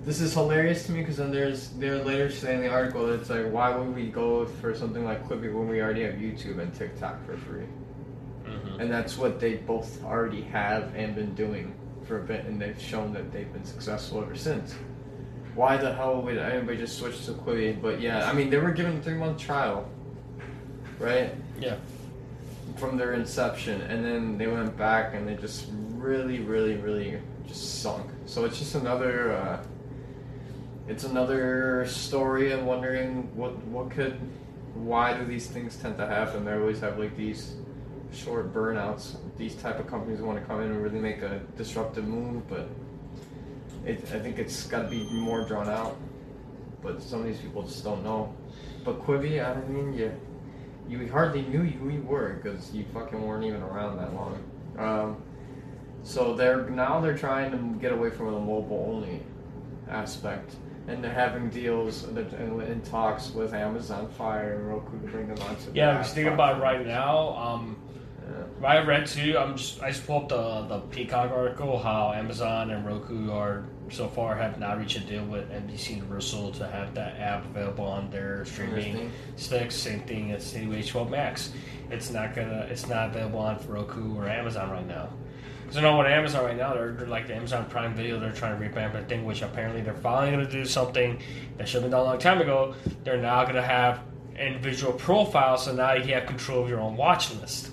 [0.04, 3.20] This is hilarious to me because then there's they're later saying in the article that
[3.20, 6.58] it's like why would we go for something like Quibi when we already have YouTube
[6.60, 7.66] and TikTok for free?
[8.46, 12.60] hmm and that's what they both already have and been doing for a bit, and
[12.60, 14.74] they've shown that they've been successful ever since.
[15.56, 17.82] Why the hell would anybody just switch to Quibi?
[17.82, 19.88] But yeah, I mean, they were given a three month trial,
[21.00, 21.36] right?
[21.60, 21.76] Yeah.
[22.78, 27.82] From their inception, and then they went back and they just really, really, really just
[27.82, 28.10] sunk.
[28.26, 29.34] So it's just another.
[29.34, 29.64] Uh,
[30.88, 34.20] it's another story of wondering what what could,
[34.74, 36.44] why do these things tend to happen?
[36.44, 37.56] They always have like these
[38.12, 39.18] short burnouts.
[39.38, 42.68] These type of companies want to come in and really make a disruptive move, but
[43.86, 45.98] it, I think it's got to be more drawn out.
[46.82, 48.34] But some of these people just don't know.
[48.84, 50.12] But Quibi, I mean, you
[50.90, 54.44] you hardly knew who you were because you fucking weren't even around that long.
[54.78, 55.24] Um,
[56.04, 59.22] so they're now they're trying to get away from the mobile only
[59.90, 60.56] aspect.
[60.88, 65.38] And they're having deals and in talks with Amazon Fire and Roku to bring them
[65.48, 65.72] onto.
[65.76, 67.38] Yeah, I'm just thinking about it right now.
[67.38, 67.78] Um.
[68.64, 69.38] I read too.
[69.38, 73.66] I'm just I just pulled up the the Peacock article how Amazon and Roku are
[73.90, 77.86] so far have not reached a deal with NBC Universal to have that app available
[77.86, 79.76] on their streaming sticks.
[79.76, 81.54] Same thing as new H12 Max.
[81.90, 82.68] It's not gonna.
[82.70, 85.10] It's not available on Roku or Amazon right now.
[85.64, 88.20] Because I know what Amazon right now they're, they're like the Amazon Prime Video.
[88.20, 91.20] They're trying to revamp their thing, which apparently they're finally gonna do something
[91.58, 92.76] that should have been done a long time ago.
[93.04, 94.02] They're now gonna have
[94.38, 97.72] individual profiles, so now you have control of your own watch list.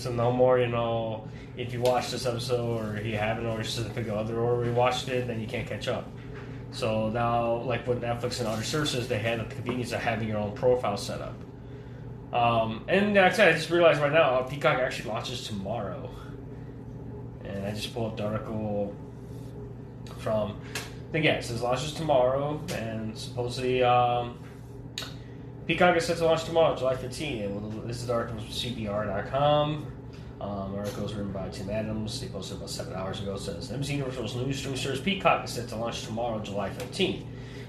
[0.00, 3.94] So no more, you know, if you watch this episode or you haven't or just
[3.94, 6.08] pick other or we watched it, then you can't catch up.
[6.70, 10.38] So now, like with Netflix and other services, they had the convenience of having your
[10.38, 11.34] own profile set up.
[12.32, 16.08] Um, and like I said, I just realized right now, Peacock actually launches tomorrow.
[17.44, 18.96] And I just pulled up the article
[20.16, 20.58] from,
[21.12, 24.38] again, it says launches tomorrow, and supposedly um,
[25.66, 27.86] Peacock is set to launch tomorrow, July 15th.
[27.86, 29.89] This is the article from CBR.com.
[30.40, 32.18] Um, article written by Tim Adams.
[32.18, 33.36] They posted about seven hours ago.
[33.36, 37.24] Says NBC Universal's new streaming service Peacock is set to launch tomorrow, July 15th.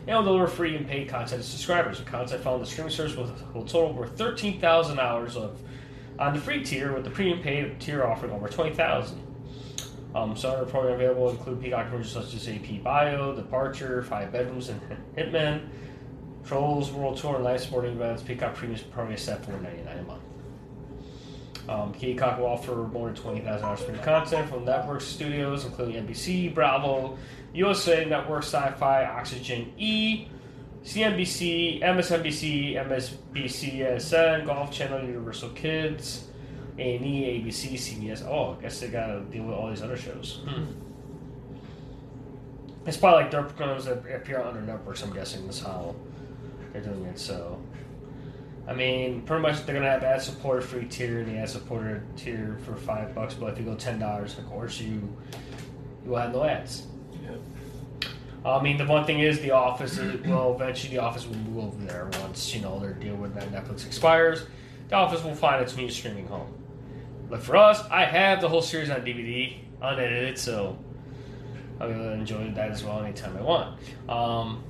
[0.08, 2.00] And will deliver free and paid content to subscribers.
[2.00, 5.60] The content found the streaming service will, will total over 13,000 hours of
[6.18, 9.22] on the free tier, with the premium paid tier offering over 20,000.
[10.14, 14.70] Um, some other program available include Peacock versions such as AP Bio, Departure, Five Bedrooms,
[14.70, 14.82] and
[15.18, 15.68] Hitman,
[16.46, 18.22] Trolls World Tour, and live sporting events.
[18.22, 18.80] Peacock Premium
[19.12, 20.22] is set for 99 a month.
[21.70, 26.54] Um, Peacock will offer more than 20,000 hours of content from network studios, including NBC,
[26.54, 27.18] Bravo,
[27.54, 30.28] USA Network, Syfy, Oxygen E,
[30.84, 36.28] CNBC, MSNBC, MSBC, SN, Golf Channel, Universal Kids,
[36.80, 38.26] A&E, ABC, CBS.
[38.26, 40.42] Oh, I guess they got to deal with all these other shows.
[40.48, 40.66] Hmm.
[42.88, 45.04] It's probably like they're going to appear on other networks.
[45.04, 45.96] I'm guessing that's how
[46.74, 47.20] they're doing it.
[47.20, 47.62] So,
[48.72, 52.04] I mean, pretty much they're gonna have ad supported free tier, and the ad supported
[52.16, 53.34] tier for five bucks.
[53.34, 55.14] But if you go ten dollars, of course you
[56.06, 56.88] you will have no ads.
[57.22, 57.36] Yeah.
[58.46, 59.98] I mean, the one thing is the office.
[59.98, 63.36] Is, well, eventually the office will move over there once you know their deal with
[63.36, 64.46] Netflix expires.
[64.88, 66.54] The office will find its new streaming home.
[67.30, 70.80] But for us, I have the whole series on DVD, unedited, so
[71.82, 73.80] I'll be able to enjoy that as well anytime I want.
[74.08, 74.64] Um,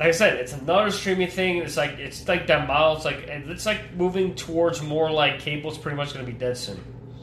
[0.00, 1.58] like I said, it's another streaming thing.
[1.58, 2.96] It's like it's like that model.
[2.96, 6.56] It's like it's like moving towards more like cable's pretty much going to be dead
[6.56, 6.82] soon.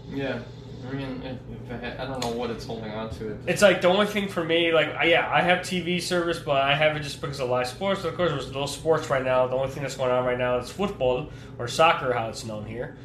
[0.09, 0.41] Yeah.
[0.87, 1.39] I mean,
[1.71, 3.31] I, I don't know what it's holding on to.
[3.31, 3.37] It.
[3.47, 6.75] It's like the only thing for me, like yeah, I have TV service, but I
[6.75, 8.03] have it just because of live sports.
[8.03, 9.47] Of course, there's no sports right now.
[9.47, 12.67] The only thing that's going on right now is football or soccer, how it's known
[12.67, 12.95] here.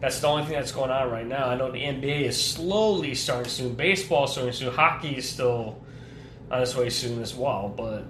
[0.00, 1.46] That's the only thing that's going on right now.
[1.46, 3.74] I know the NBA is slowly starting soon.
[3.74, 4.74] Baseball starting soon.
[4.74, 5.80] Hockey is still
[6.50, 7.72] on its way soon as well.
[7.74, 8.06] But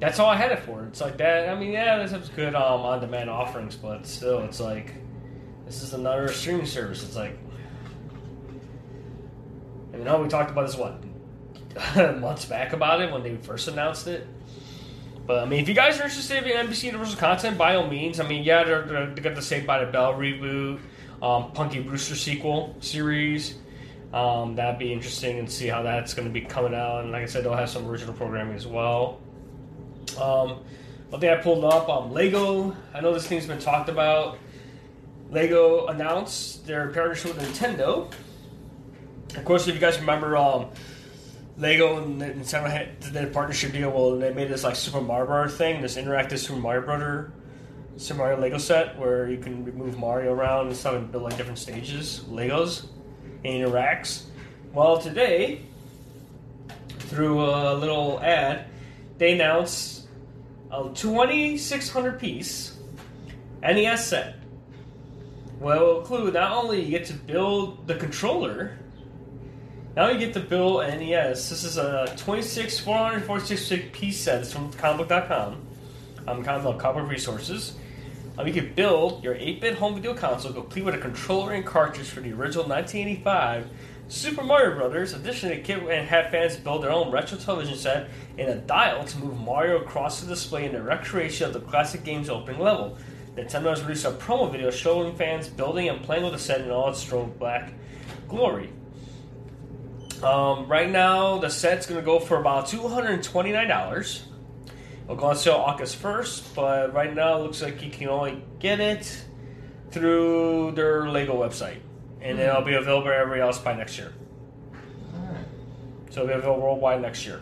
[0.00, 0.84] that's all I had it for.
[0.86, 1.48] It's like that.
[1.48, 4.94] I mean, yeah, this has good um, on-demand offerings, but still, it's like
[5.66, 7.02] this is another streaming service.
[7.02, 7.38] It's like
[9.92, 11.02] you know, we talked about this what
[12.20, 14.26] months back about it when they first announced it.
[15.26, 18.18] But I mean, if you guys are interested in NBC Universal content, by all means.
[18.18, 20.80] I mean, yeah, they're, they're, they got the Saved by the Bell reboot,
[21.22, 23.56] um, Punky Brewster sequel series.
[24.12, 27.02] Um, that'd be interesting and see how that's going to be coming out.
[27.02, 29.20] And like I said, they'll have some original programming as well.
[30.18, 30.60] Um,
[31.10, 32.76] one thing I pulled up, um, Lego.
[32.94, 34.38] I know this thing's been talked about.
[35.30, 38.10] Lego announced their partnership with Nintendo
[39.36, 40.70] of course, if you guys remember, um,
[41.56, 43.90] Lego and Nintendo had the partnership deal.
[43.90, 47.32] Well, they made this like Super Mario thing, this interactive Super Mario Brother,
[47.96, 51.36] Super Mario Lego set where you can move Mario around and stuff and build like
[51.36, 52.86] different stages, Legos,
[53.44, 54.24] and interacts.
[54.72, 55.62] Well, today,
[56.98, 58.66] through a little ad,
[59.18, 59.99] they announced
[60.72, 62.76] a 2600 piece
[63.62, 64.36] NES set.
[65.58, 68.78] Well, include not only you get to build the controller
[69.96, 71.50] now you get the bill NES.
[71.50, 74.40] This is a 26, 446 piece set.
[74.40, 75.66] It's from comicbook.com.
[76.28, 77.74] Um, of comic resources.
[78.38, 82.08] Um, you can build your 8-bit home video console complete with a controller and cartridge
[82.08, 83.68] for the original 1985
[84.10, 85.14] Super Mario Brothers.
[85.14, 89.18] Additionally, kit and have fans build their own retro television set and a dial to
[89.18, 92.98] move Mario across the display in the recreation of the classic game's opening level.
[93.36, 96.70] Nintendo has released a promo video showing fans building and playing with the set in
[96.72, 97.72] all its strong black
[98.28, 98.70] glory.
[100.24, 104.22] Um, right now, the set's going to go for about $229.
[105.04, 108.42] It'll go on sale August 1st, but right now it looks like you can only
[108.58, 109.24] get it
[109.92, 111.78] through their Lego website.
[112.22, 112.48] And mm-hmm.
[112.48, 114.12] it'll be available everywhere else by next year.
[115.12, 115.44] Right.
[116.10, 117.40] So it'll be available worldwide next year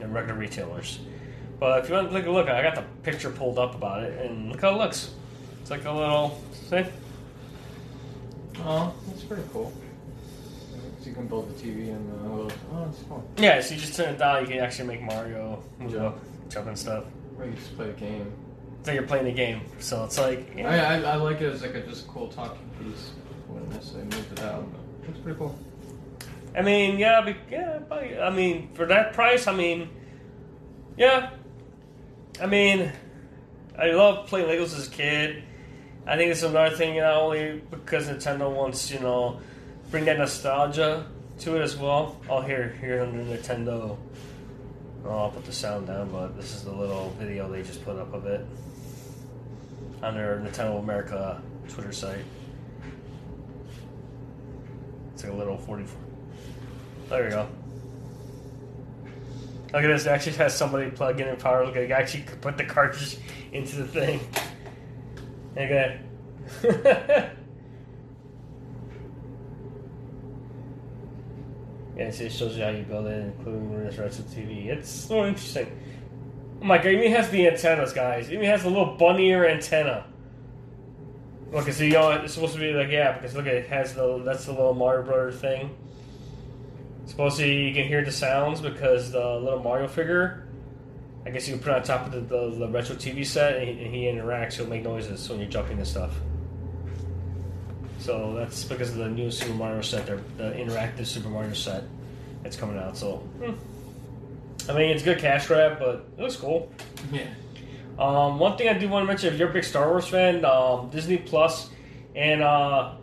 [0.00, 1.00] in regular retailers.
[1.58, 4.02] But if you want to take a look, I got the picture pulled up about
[4.02, 5.10] it, and look how it looks.
[5.62, 6.84] It's like a little, see?
[8.60, 9.72] Oh, that's pretty cool
[11.00, 12.52] So you can build the TV and the little.
[12.72, 13.22] Oh, it's fun.
[13.36, 14.42] Yeah, so you just turn it down.
[14.42, 17.04] You can actually make Mario move jump, up, jump and stuff.
[17.38, 18.32] Or you just play a game.
[18.84, 19.62] So you're playing a game.
[19.78, 20.52] So it's like.
[20.56, 20.70] Yeah.
[20.70, 23.10] I, I, I like it as like a just cool talking piece.
[23.48, 25.58] I wouldn't necessarily move it out, but it's pretty cool.
[26.56, 27.78] I mean, yeah, but, yeah.
[27.86, 29.90] But, I mean, for that price, I mean,
[30.96, 31.30] yeah.
[32.40, 32.90] I mean,
[33.78, 35.44] I love playing Legos as a kid.
[36.06, 39.40] I think it's another thing, not only because Nintendo wants, you know,
[39.90, 41.06] bring that nostalgia
[41.40, 42.20] to it as well.
[42.28, 43.98] Oh, here, here under Nintendo.
[45.04, 47.96] Oh, I'll put the sound down, but this is the little video they just put
[47.96, 48.44] up of it
[50.02, 52.24] on their Nintendo America Twitter site.
[55.16, 55.98] It's like a little 44.
[57.08, 57.48] There we go.
[59.72, 60.04] Look at this.
[60.04, 61.64] It actually has somebody plug in and power.
[61.64, 63.16] Look, I actually put the cartridge
[63.50, 64.20] into the thing.
[65.56, 66.00] Look at
[66.60, 67.32] that.
[71.96, 74.66] yeah, so it shows you how you build it, including this retro TV.
[74.66, 75.80] It's so interesting.
[76.60, 78.28] Oh my god, even has the antennas, guys.
[78.28, 80.04] It even has a little bunny ear antenna.
[81.52, 84.18] Look, so you know it's supposed to be like yeah, because look, it has the
[84.24, 85.76] that's the little Mario Brother thing.
[87.06, 90.42] Supposedly you can hear the sounds because the little Mario figure.
[91.24, 93.56] I guess you can put it on top of the, the, the retro TV set
[93.56, 94.54] and he, and he interacts.
[94.54, 96.12] He'll make noises when you're jumping and stuff.
[97.98, 101.82] So that's because of the new Super Mario set, the interactive Super Mario set
[102.44, 102.96] that's coming out.
[102.96, 103.54] So, hmm.
[104.70, 106.70] I mean, it's good cash grab, but it looks cool.
[107.10, 107.26] Yeah.
[107.98, 110.44] Um, one thing I do want to mention, if you're a big Star Wars fan,
[110.44, 111.70] um, Disney Plus
[112.14, 112.94] and uh,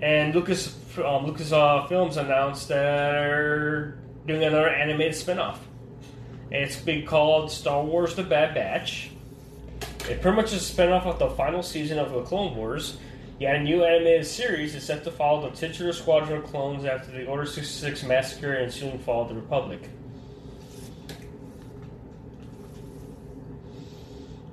[0.00, 5.58] and Lucas um, Lucas uh, Films announced they're doing another animated spinoff.
[6.50, 9.10] And it's being called Star Wars: The Bad Batch.
[10.10, 12.98] It pretty much is a spinoff of the final season of the Clone Wars.
[13.38, 17.10] Yet a new animated series is set to follow the titular squadron of clones after
[17.10, 19.88] the Order 66 massacre and ensuing fall of the Republic.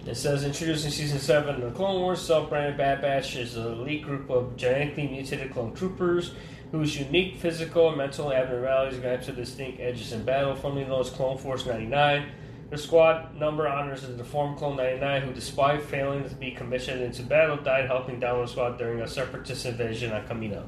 [0.10, 4.02] It says introducing season seven of the Clone Wars, self-branded Bad Batch is an elite
[4.02, 6.34] group of genetically mutated clone troopers
[6.72, 11.12] whose unique physical and mental abnormalities guide to distinct edges in battle, formerly known as
[11.12, 12.28] Clone Force 99.
[12.72, 17.22] The squad number honors the deformed Clone 99, who, despite failing to be commissioned into
[17.22, 20.66] battle, died helping down the squad during a separatist invasion on Kamino.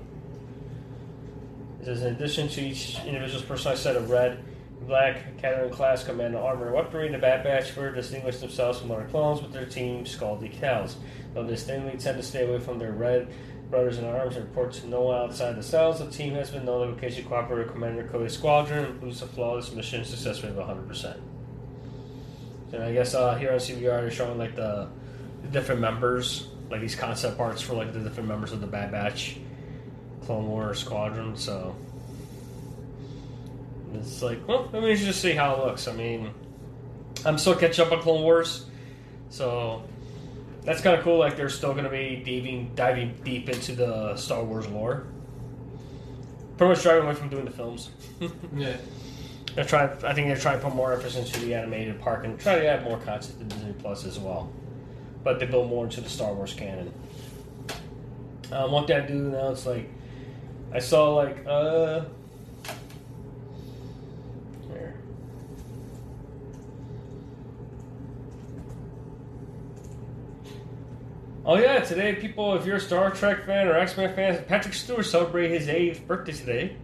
[1.79, 4.43] It says, in addition to each individual's personalized set of red,
[4.87, 9.05] black Academy class command armor and weaponry, the Bad Batch further distinguish themselves from other
[9.05, 10.95] clones with their team skull decals.
[11.33, 13.27] Though they distinctly tend to stay away from their red
[13.69, 16.65] brothers in arms and report to no one outside the cells, the team has been
[16.65, 20.57] known to occasionally cooperate with Commander Cody Squadron and a flawless mission success rate of
[20.57, 21.19] 100%.
[22.73, 24.89] And I guess uh, here on CBR they're showing like the,
[25.41, 28.91] the different members, like these concept parts for like the different members of the Bad
[28.91, 29.37] Batch
[30.25, 31.75] Clone War Squadron, so
[33.93, 35.87] it's like, well, I mean, you should just see how it looks.
[35.87, 36.31] I mean,
[37.25, 38.65] I'm still catching up on Clone Wars,
[39.29, 39.83] so
[40.63, 41.17] that's kind of cool.
[41.19, 45.07] Like they're still going to be diving diving deep into the Star Wars lore.
[46.57, 47.89] Pretty much driving away from doing the films.
[48.55, 48.75] Yeah.
[49.55, 49.89] They're trying.
[50.05, 52.65] I think they're trying to put more emphasis into the animated park and try to
[52.65, 54.49] add more content to Disney Plus as well.
[55.23, 56.93] But they build more into the Star Wars canon.
[58.51, 59.89] Um, one thing I do now, it's like
[60.73, 62.05] I saw like uh.
[64.69, 64.95] Here.
[71.51, 74.73] Oh yeah, today people, if you're a Star Trek fan or X Men fan, Patrick
[74.73, 76.75] Stewart celebrated his 80th birthday today.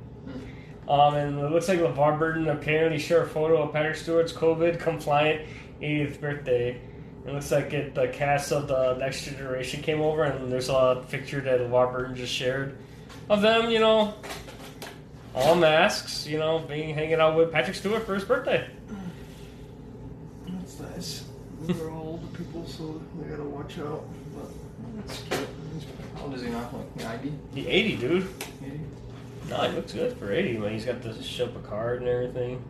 [0.90, 4.78] Um, and it looks like LeVar Burton apparently shared a photo of Patrick Stewart's COVID
[4.78, 5.48] compliant
[5.82, 6.82] 80th birthday.
[7.26, 11.02] It looks like it, the cast of the Next Generation came over, and there's a
[11.10, 12.78] picture that LeVar Burton just shared
[13.30, 14.16] of them, you know,
[15.34, 18.70] all masks, you know, being hanging out with Patrick Stewart for his birthday.
[20.46, 21.24] That's nice.
[21.62, 24.04] They're all older people, so they gotta watch out.
[24.38, 25.48] But That's cute.
[26.16, 26.70] How old is he now?
[26.74, 27.34] Like 90?
[27.54, 28.28] He 80, dude.
[28.64, 28.80] 80?
[29.50, 30.58] No, he looks good for 80.
[30.58, 31.14] Man, he's got the
[31.56, 32.64] a card and everything.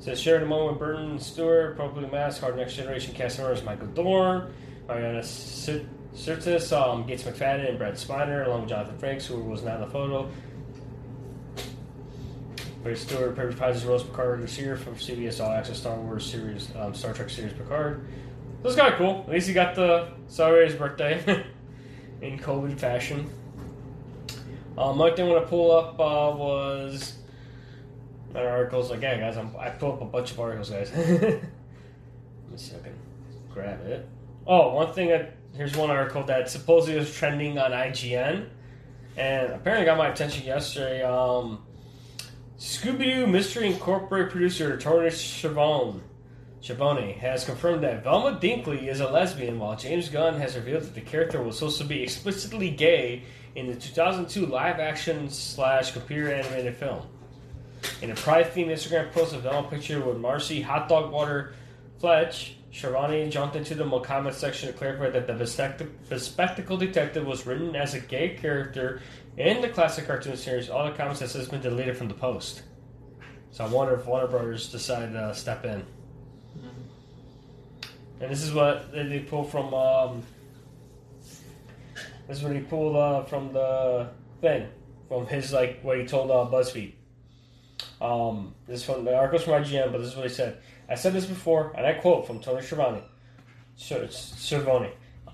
[0.00, 1.76] Says shared a moment with Burton Stewart,
[2.10, 4.52] masked, hard next generation cast members Michael Dorn,
[4.86, 9.62] Mariana Sir- Sirtis, um, Gates McFadden, and Brad Spiner, along with Jonathan Frakes, who was
[9.62, 10.28] not in the photo.
[12.82, 16.94] Barry Stewart reprised Rose Picard this year from CBS All Access Star Wars series, um,
[16.94, 18.06] Star Trek series Picard.
[18.62, 19.24] So it's kind of cool.
[19.26, 21.44] At least he got the celebrate his birthday
[22.22, 23.30] in COVID fashion.
[24.76, 27.18] Um, one thing I want to pull up uh, was
[28.30, 28.90] an articles.
[28.90, 30.92] Like, yeah, guys, I'm, I pulled up a bunch of articles, guys.
[30.96, 32.98] Let me see if I can
[33.52, 34.08] grab it.
[34.46, 38.48] Oh, one thing that here's one article that supposedly was trending on IGN,
[39.16, 41.02] and apparently got my attention yesterday.
[41.02, 41.64] Um,
[42.58, 46.00] Scooby Doo Mystery Incorporated producer Schiavone
[46.60, 50.94] Schiavone has confirmed that Velma Dinkley is a lesbian, while James Gunn has revealed that
[50.96, 53.22] the character was supposed to be explicitly gay
[53.54, 57.06] in the 2002 live-action slash computer animated film.
[58.02, 61.54] In a private themed Instagram post, a Velma picture with Marcy Hot Dog Water
[62.02, 67.46] Fleach, Shivani jumped into the comment section to clarify that the bespect- bespectacled detective was
[67.46, 69.00] written as a gay character
[69.38, 70.68] in the classic cartoon series.
[70.68, 72.62] All the comments have has been deleted from the post.
[73.52, 75.84] So I wonder if Warner Brothers decided to step in.
[78.20, 79.72] And this is what they pulled from.
[79.72, 80.22] Um,
[82.26, 84.10] this is what he pulled uh, from the
[84.40, 84.68] thing,
[85.06, 86.94] from his like what he told uh, BuzzFeed.
[88.00, 90.58] Um, this is from the articles from IGN, but this is what he said.
[90.88, 93.02] I said this before, and I quote from Tony Schiavone.
[93.78, 94.90] Cervone.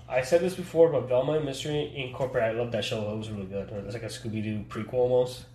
[0.07, 2.55] I said this before, but Velma and Mystery Incorporated.
[2.55, 3.11] I love that show.
[3.11, 3.69] It was really good.
[3.71, 5.45] It's like a Scooby Doo prequel almost.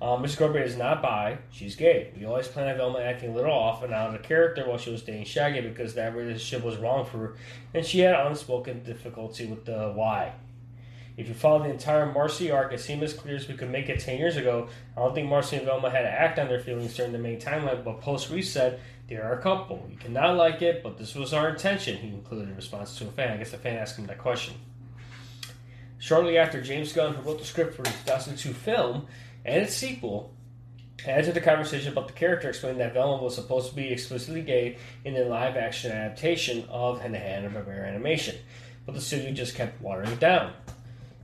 [0.00, 1.38] Um, Miss Incorporated is not bi.
[1.50, 2.12] She's gay.
[2.16, 4.90] We always planned on Velma acting a little off and out of character while she
[4.90, 7.36] was dating Shaggy because that relationship was wrong for her,
[7.72, 10.34] and she had unspoken difficulty with the why.
[11.16, 13.88] If you follow the entire Marcy arc, it seemed as clear as we could make
[13.88, 14.68] it 10 years ago.
[14.96, 17.40] I don't think Marcy and Velma had to act on their feelings during the main
[17.40, 18.78] timeline, but post reset,
[19.08, 19.86] they are a couple.
[19.90, 23.10] You cannot like it, but this was our intention, he included in response to a
[23.10, 23.32] fan.
[23.32, 24.54] I guess the fan asked him that question.
[25.98, 29.06] Shortly after, James Gunn, who wrote the script for the 2002 film
[29.44, 30.34] and its sequel,
[31.04, 34.76] entered the conversation about the character, explaining that Velma was supposed to be explicitly gay
[35.04, 38.36] in the live action adaptation of the Hanna-Barbera animation,
[38.84, 40.52] but the studio just kept watering it down.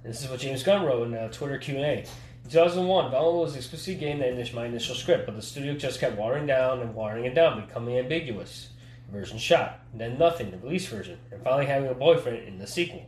[0.05, 2.05] This is what James Gunn wrote in a Twitter Q&A.
[2.45, 6.01] In 2001, Velma was explicitly gay in the, my initial script, but the studio just
[6.01, 8.70] kept watering down and watering it down, becoming ambiguous.
[9.07, 12.66] The version shot, then nothing, the release version, and finally having a boyfriend in the
[12.66, 13.07] sequel.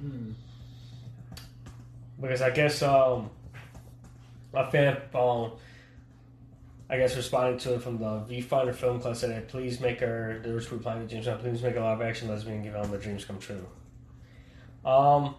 [0.00, 0.32] Hmm.
[2.20, 3.30] Because I guess um,
[4.52, 5.52] a fan, um,
[6.90, 10.50] I guess responding to it from the Viewfinder Film Club said, "Please make her." They
[10.50, 13.38] were replying to James "Please make a live action lesbian give all their dreams come
[13.38, 13.66] true."
[14.84, 15.34] Um,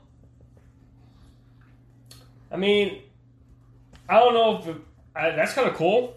[2.51, 3.01] I mean,
[4.07, 4.77] I don't know if it,
[5.15, 6.15] I, that's kind of cool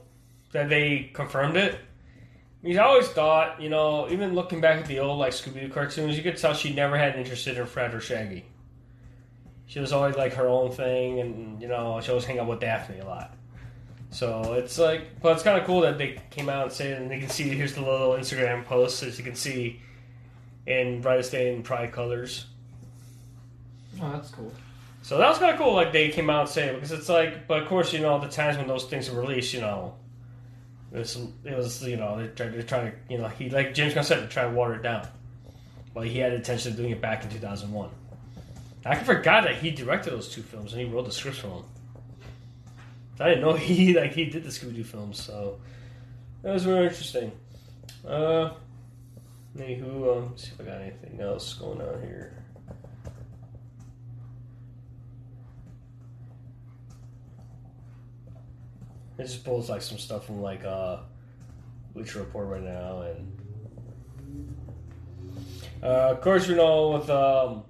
[0.53, 1.75] that they confirmed it.
[1.75, 5.61] I mean, I always thought, you know, even looking back at the old like Scooby
[5.61, 8.45] Doo cartoons, you could tell she never had an interest in Fred or Shaggy.
[9.67, 12.61] She was always like her own thing, and you know, she always hang out with
[12.61, 13.35] Daphne a lot.
[14.11, 17.11] So it's like, but it's kind of cool that they came out and said, and
[17.11, 19.81] they can see here's the little Instagram post, as you can see
[20.67, 22.47] in brightest day in pride colors.
[24.01, 24.53] Oh, that's cool.
[25.03, 25.75] So that was kind of cool.
[25.75, 28.29] Like they came out and say because it's like, but of course, you know, the
[28.29, 29.97] times when those things are released, you know,
[30.93, 33.75] it was, it was you know, they tried, they're trying to, you know, he like
[33.75, 35.07] James Gunn said, to try to water it down.
[35.93, 37.91] But he had intention of doing it back in 2001.
[38.85, 41.65] I forgot that he directed those two films and he wrote the scripts for them.
[43.21, 45.61] I didn't know he like he did the Scooby Doo films, so
[46.43, 47.33] that was very interesting.
[48.07, 48.51] Uh,
[49.57, 52.43] anywho, um, see if I got anything else going on here.
[59.19, 60.99] It just pulls like some stuff from like uh,
[61.95, 64.57] Bleacher Report right now, and
[65.83, 67.65] uh, of course you know with um,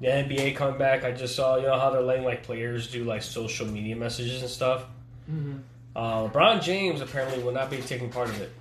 [0.00, 3.04] the NBA coming back, I just saw you know how they're letting like players do
[3.04, 4.84] like social media messages and stuff.
[5.30, 5.58] Mm-hmm.
[5.94, 8.52] Uh, LeBron James apparently will not be taking part of it.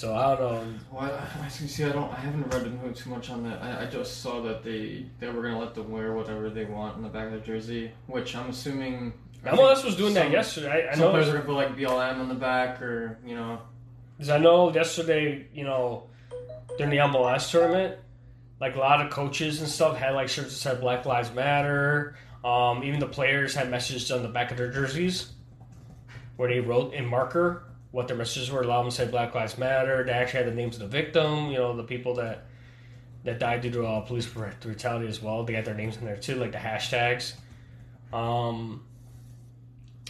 [0.00, 0.78] So I don't know.
[0.90, 1.84] Well, I, I see.
[1.84, 2.10] I don't.
[2.10, 3.62] I haven't read too much on that.
[3.62, 6.94] I, I just saw that they they were gonna let them wear whatever they want
[6.96, 9.12] on the back of their jersey, which I'm assuming.
[9.44, 10.88] MLS was doing that yesterday.
[10.88, 13.34] I, I Some know players are gonna put like BLM on the back, or you
[13.34, 13.60] know.
[14.16, 16.04] because I know yesterday, you know,
[16.78, 17.98] during the MLS tournament,
[18.58, 22.16] like a lot of coaches and stuff had like shirts that said Black Lives Matter.
[22.42, 25.32] Um, even the players had messages on the back of their jerseys
[26.36, 28.62] where they wrote in marker what their messages were.
[28.62, 30.04] A lot of them said Black Lives Matter.
[30.04, 32.44] They actually had the names of the victim, you know, the people that
[33.24, 35.44] that died due to uh, police brutality as well.
[35.44, 37.34] They got their names in there too, like the hashtags.
[38.12, 38.82] Um,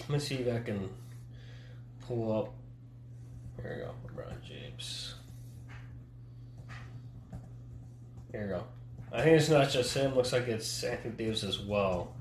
[0.00, 0.88] let me see if I can
[2.06, 2.52] pull up.
[3.60, 5.14] There you go, LeBron James.
[8.30, 8.64] There you go.
[9.12, 10.14] I think it's not just him.
[10.14, 12.14] Looks like it's Anthony Davis as well.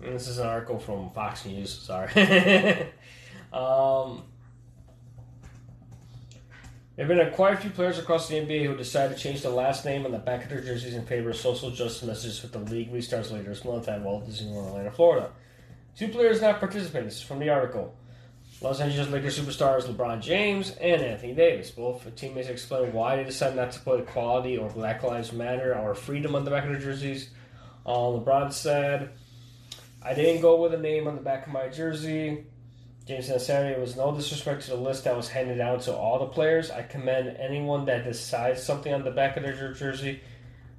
[0.00, 1.72] This is an article from Fox News.
[1.72, 2.08] Sorry.
[3.52, 4.22] um,
[6.96, 9.50] there have been quite a few players across the NBA who decided to change the
[9.50, 12.52] last name on the back of their jerseys in favor of social justice messages with
[12.52, 15.30] the league restarts later this month at Walt Disney World, Orlando, Florida.
[15.96, 17.94] Two players not is from the article.
[18.60, 21.70] Los Angeles Lakers superstars LeBron James and Anthony Davis.
[21.70, 25.94] Both teammates explain why they decided not to put equality or Black Lives Matter or
[25.94, 27.30] freedom on the back of their jerseys.
[27.86, 29.10] Uh, LeBron said,
[30.02, 32.46] I didn't go with a name on the back of my jersey.
[33.06, 36.26] James Saturday was no disrespect to the list that was handed out to all the
[36.26, 36.70] players.
[36.70, 40.20] I commend anyone that decides something on the back of their jersey,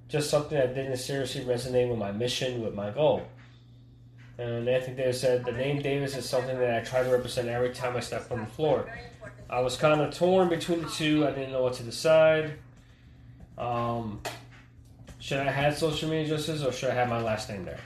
[0.08, 3.24] just something that didn't seriously resonate with my mission, with my goal.
[4.38, 7.72] And Anthony Davis said the name Davis is something that I try to represent every
[7.72, 8.92] time I step on the floor.
[9.50, 11.28] I was kind of torn between the two.
[11.28, 12.54] I didn't know what to decide.
[13.58, 14.22] Um,
[15.20, 17.80] should I have social media justice or should I have my last name there?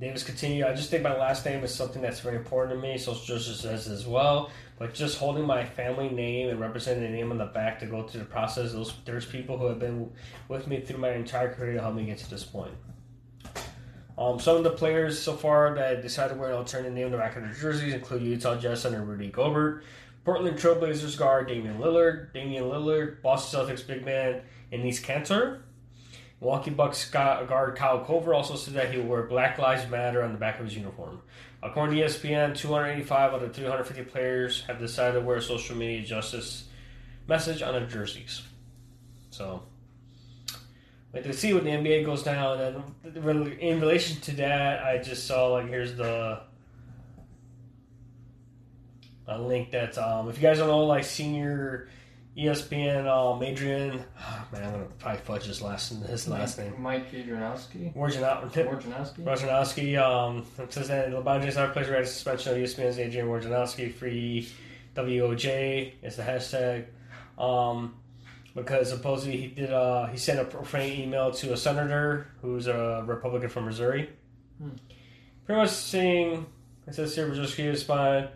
[0.00, 2.98] Davis continued, I just think my last name is something that's very important to me.
[2.98, 4.50] Social justice says as well.
[4.78, 8.06] But just holding my family name and representing the name on the back to go
[8.06, 10.12] through the process, those there's people who have been
[10.46, 12.72] with me through my entire career to help me get to this point.
[14.16, 17.12] Um, some of the players so far that decided to wear an alternate name on
[17.12, 19.82] the back of their jerseys include Utah Jazz center Rudy Gobert,
[20.24, 24.42] Portland Trailblazers guard Damian Lillard, Damian Lillard, Boston Celtics big man
[24.72, 25.60] Enes Kanter,
[26.40, 30.32] Milwaukee Bucks guard Kyle Korver also said that he will wear Black Lives Matter on
[30.32, 31.20] the back of his uniform.
[31.62, 36.06] According to ESPN, 285 out of 350 players have decided to wear a social media
[36.06, 36.68] justice
[37.26, 38.42] message on their jerseys.
[39.30, 39.64] So,
[41.12, 42.60] wait to see what the NBA goes down.
[42.60, 43.16] And
[43.60, 46.42] in relation to that, I just saw like here's the
[49.26, 51.88] a link that um, if you guys don't know, like senior
[52.38, 56.82] ESPN um, Adrian, oh, man, I'm gonna probably fudge his last his last Mike, name.
[56.82, 57.94] Mike Adrianowski.
[57.94, 58.64] Wojnarowski.
[58.64, 59.24] Wojnarowski.
[59.24, 59.98] Wojnarowski.
[60.00, 63.92] Um, says that LeBron James never plays right suspension of ESPN's Adrian Wojnarowski.
[63.92, 64.48] Free
[64.94, 66.86] WOJ is the hashtag.
[67.42, 67.96] Um,
[68.54, 73.02] because supposedly he did uh, he sent a profane email to a senator who's a
[73.04, 74.10] Republican from Missouri.
[74.58, 74.70] Hmm.
[75.44, 76.46] Pretty much saying
[76.86, 78.30] it says here Wojnarowski responded.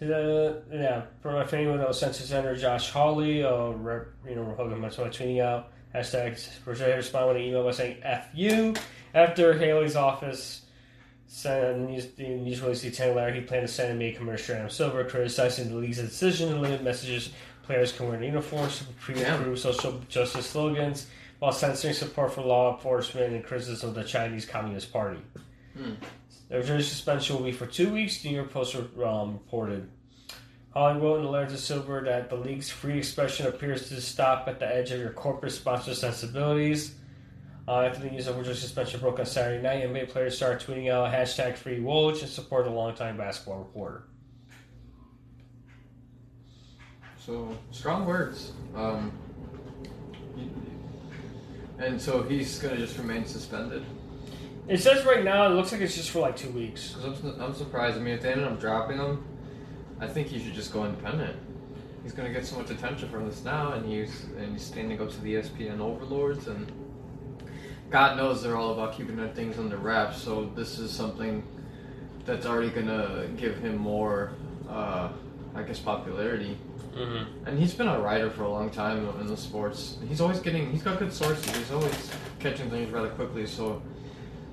[0.00, 4.80] Uh, yeah, my that was sent to Senator Josh Hawley, uh, rep, you know, Republican,
[4.80, 8.74] much by tweeting out hashtag Roger responded with an email by saying "f you"
[9.14, 10.62] after Hawley's office
[11.26, 14.70] sent news, the news release detailed letter he planned to send to me Commissioner Adam
[14.70, 17.30] Silver criticizing the league's decision to limit messages
[17.64, 21.06] players can wear in uniforms to pre-approve social justice slogans
[21.38, 25.20] while censoring support for law enforcement and criticism of the Chinese Communist Party.
[25.76, 25.92] Hmm.
[26.48, 29.88] Their jury suspension will be for two weeks, New York Post um, reported.
[30.70, 34.48] Hawley wrote in the letter to Silver that the league's free expression appears to stop
[34.48, 36.94] at the edge of your corporate sponsor sensibilities.
[37.66, 40.90] Uh, after the news of Woj's suspension broke on Saturday night, NBA players started tweeting
[40.90, 44.04] out hashtag free Woj in support the longtime basketball reporter.
[47.18, 48.52] So strong words.
[48.74, 49.12] Um,
[51.78, 53.84] and so he's gonna just remain suspended.
[54.68, 56.94] It says right now it looks like it's just for like two weeks.
[56.94, 57.96] 'Cause I'm, su- I'm surprised.
[57.96, 59.24] I mean, if they ended up dropping him,
[60.00, 61.36] I think he should just go independent.
[62.02, 65.10] He's gonna get so much attention from this now, and he's and he's standing up
[65.10, 66.70] to the ESPN overlords, and
[67.90, 70.20] God knows they're all about keeping their things under wraps.
[70.22, 71.42] So this is something
[72.26, 74.32] that's already gonna give him more,
[74.68, 75.08] uh,
[75.54, 76.58] I guess, popularity.
[76.94, 77.46] Mm-hmm.
[77.48, 79.96] And he's been a writer for a long time in the sports.
[80.08, 81.54] He's always getting, he's got good sources.
[81.56, 82.10] He's always
[82.40, 83.46] catching things rather quickly.
[83.46, 83.80] So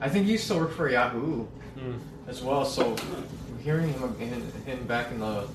[0.01, 1.45] I think he used to work for Yahoo
[1.77, 1.99] Mm.
[2.27, 2.63] as well.
[2.63, 2.95] So
[3.61, 5.47] hearing him, him, him back in the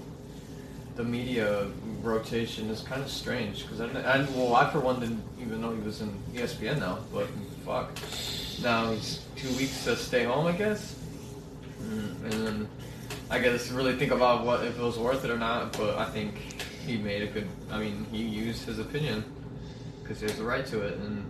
[0.96, 1.66] the media
[2.02, 5.70] rotation is kind of strange because I, I, well, I for one didn't even know
[5.72, 6.98] he was in ESPN now.
[7.12, 7.26] But
[7.64, 7.90] fuck,
[8.62, 10.96] now he's two weeks to stay home, I guess.
[11.82, 12.68] Mm, and then
[13.30, 15.72] I guess really think about what if it was worth it or not.
[15.78, 16.34] But I think
[16.86, 17.48] he made a good.
[17.70, 19.24] I mean, he used his opinion
[20.02, 21.24] because he has the right to it, and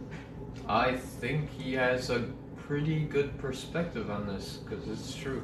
[0.68, 2.24] I think he has a
[2.70, 5.42] pretty good perspective on this because it's true.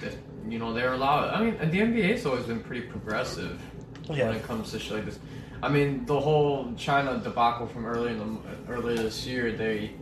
[0.00, 0.14] That,
[0.46, 1.30] you know, they're allowed.
[1.32, 3.58] I mean, the NBA's always been pretty progressive
[4.04, 4.26] Yeah.
[4.28, 5.18] when it comes to shit like this.
[5.62, 9.92] I mean, the whole China debacle from earlier in the, earlier this year, they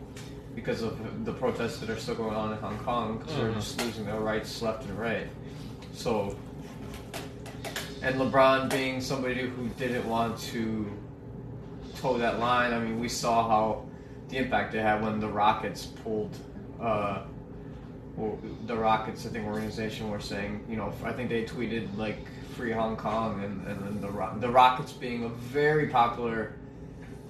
[0.55, 3.55] because of the protests that are still going on in Hong Kong, because they're Mhm.
[3.55, 5.27] just losing their rights left and right.
[5.93, 6.35] So,
[8.01, 10.91] and LeBron being somebody who didn't want to
[12.01, 12.73] toe that line.
[12.73, 13.86] I mean, we saw how
[14.29, 16.37] the impact it had when the Rockets pulled.
[16.81, 17.23] Uh,
[18.15, 22.17] well, the Rockets, I think, organization were saying, you know, I think they tweeted like
[22.55, 26.53] "Free Hong Kong" and and then the Ro- the Rockets being a very popular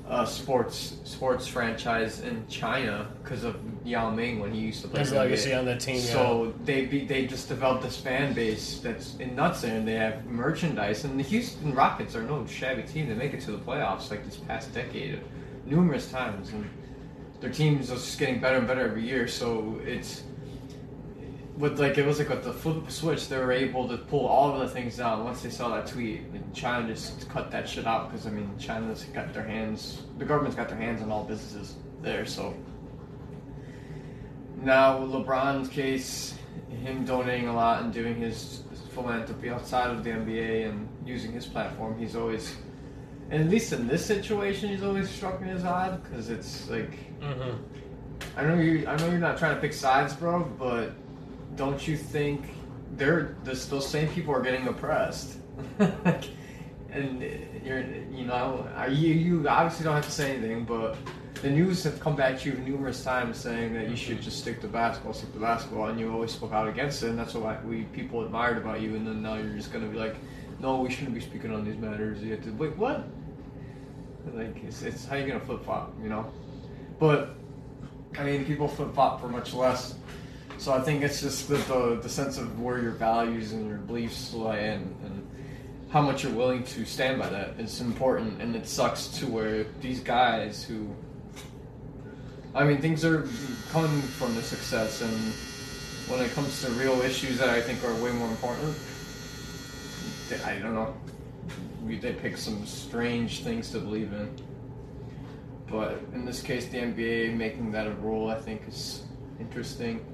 [0.07, 5.01] uh, sports sports franchise in China because of Yao Ming when he used to play.
[5.01, 5.99] His legacy on that team.
[5.99, 9.95] So they be, they just developed this fan base that's in nuts there, and they
[9.95, 11.03] have merchandise.
[11.03, 13.09] And the Houston Rockets are no shabby team.
[13.09, 15.19] They make it to the playoffs like this past decade,
[15.65, 16.69] numerous times, and
[17.39, 19.27] their team's are just getting better and better every year.
[19.27, 20.23] So it's
[21.57, 24.53] with like it was like with the flip switch, they were able to pull all
[24.53, 26.21] of the things down once they saw that tweet.
[26.33, 30.25] And China just cut that shit out because I mean China's got their hands, the
[30.25, 32.25] government's got their hands on all businesses there.
[32.25, 32.55] So
[34.61, 36.35] now LeBron's case,
[36.69, 38.63] him donating a lot and doing his
[38.93, 42.55] philanthropy outside of the NBA and using his platform, he's always,
[43.29, 46.97] and at least in this situation, he's always struck me as odd because it's like
[47.21, 47.57] Mm-hmm.
[48.37, 48.87] I know you.
[48.87, 50.43] I know you're not trying to pick sides, bro.
[50.43, 50.91] But
[51.55, 52.49] don't you think
[52.91, 55.37] they're this, those same people are getting oppressed?
[55.79, 57.21] and
[57.63, 60.97] you're, you know, you you obviously don't have to say anything, but
[61.41, 64.61] the news have come back to you numerous times saying that you should just stick
[64.61, 67.63] to basketball, stick to basketball, and you always spoke out against it, and that's what
[67.65, 68.95] we people admired about you.
[68.95, 70.15] And then now you're just gonna be like,
[70.59, 72.21] no, we shouldn't be speaking on these matters.
[72.23, 73.07] You have to wait, what?
[74.33, 76.31] Like it's, it's how you gonna flip flop, you know?
[76.99, 77.35] But
[78.17, 79.95] I mean, people flip flop for much less.
[80.57, 83.77] So I think it's just the, the, the sense of where your values and your
[83.77, 85.27] beliefs lie and, and
[85.89, 87.55] how much you're willing to stand by that.
[87.59, 90.93] It's important, and it sucks to where these guys who,
[92.55, 93.27] I mean, things are
[93.71, 95.13] coming from the success, and
[96.09, 98.75] when it comes to real issues that I think are way more important,
[100.43, 100.95] I don't know.
[101.95, 104.35] They pick some strange things to believe in.
[105.67, 109.03] But in this case, the NBA making that a rule, I think, is
[109.39, 110.05] interesting.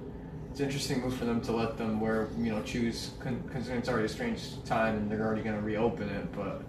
[0.49, 3.89] It's an interesting move for them to let them wear, you know, choose, considering it's
[3.89, 6.31] already a strange time and they're already going to reopen it.
[6.31, 6.63] But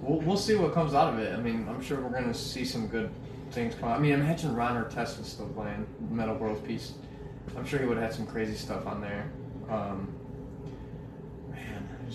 [0.00, 1.32] we'll, we'll see what comes out of it.
[1.36, 3.10] I mean, I'm sure we're going to see some good
[3.50, 3.98] things come out.
[3.98, 6.94] I mean, imagine Ron Artest was still playing Metta World Peace.
[7.56, 9.30] I'm sure he would have had some crazy stuff on there.
[9.68, 10.12] Um,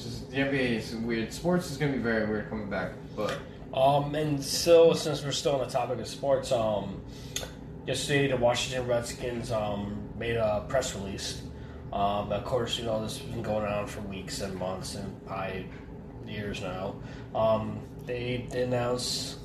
[0.03, 1.31] just, the NBA is weird.
[1.33, 3.37] Sports is going to be very weird coming back, but.
[3.73, 7.01] Um, and so since we're still on the topic of sports, um,
[7.85, 11.41] yesterday the Washington Redskins um, made a press release.
[11.93, 15.25] Um, of course, you know this has been going on for weeks and months and
[15.25, 15.67] probably
[16.25, 16.95] years now.
[17.33, 19.37] Um, they, they announced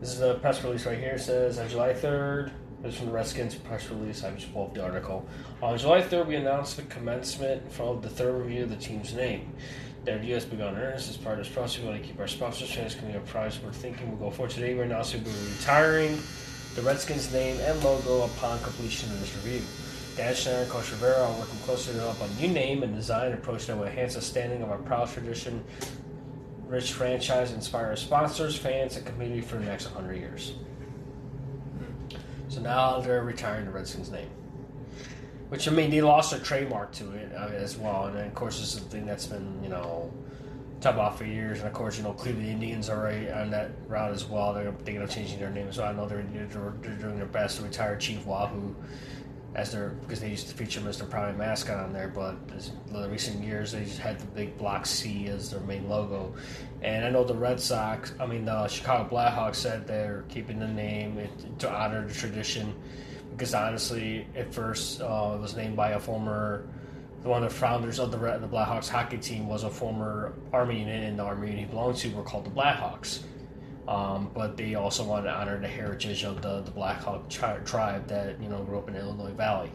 [0.00, 1.12] this is the press release right here.
[1.12, 2.52] It says on July third.
[2.86, 4.22] This is from the Redskins press release.
[4.22, 5.26] I just pulled up the article.
[5.60, 9.52] On July 3rd, we announced the commencement of the third review of the team's name.
[10.04, 11.80] The review has begun in earnest as part of this process.
[11.80, 13.64] We want to keep our sponsors, fans, community apprised.
[13.64, 14.76] We're thinking we'll go for today.
[14.76, 16.22] We're announcing we're retiring
[16.76, 19.62] the Redskins name and logo upon completion of this review.
[20.16, 23.32] Dan Snyder and Coach Rivera are working closely to develop a new name and design
[23.32, 25.64] approach that will enhance the standing of our proud tradition,
[26.68, 30.52] rich franchise, inspire sponsors, fans, and community for the next 100 years.
[32.56, 34.30] So now they're retiring the Redskins name.
[35.50, 38.58] Which I mean, they lost their trademark to it uh, as well, and of course,
[38.62, 40.10] is a thing that's been you know
[40.80, 41.58] talked about for years.
[41.58, 44.54] And of course, you know, Cleveland Indians are right on that route as well.
[44.54, 47.58] They're thinking of changing their name, so I know they're, they're, they're doing their best
[47.58, 48.74] to retire Chief Wahoo
[49.54, 52.08] as their because they used to feature him as their primary mascot on there.
[52.08, 55.88] But as, the recent years, they just had the big block C as their main
[55.88, 56.34] logo.
[56.82, 60.68] And I know the Red Sox, I mean the Chicago Blackhawks said they're keeping the
[60.68, 62.74] name it, to honor the tradition
[63.36, 66.66] because honestly, at first uh, it was named by a former,
[67.22, 70.78] one of the founders of the Red, the Blackhawks hockey team was a former Army
[70.78, 73.24] unit, and the Army unit he belonged to were called the Blackhawks.
[73.88, 78.08] Um, but they also wanted to honor the heritage of the the Blackhawk tri- tribe
[78.08, 79.70] that you know grew up in the Illinois Valley.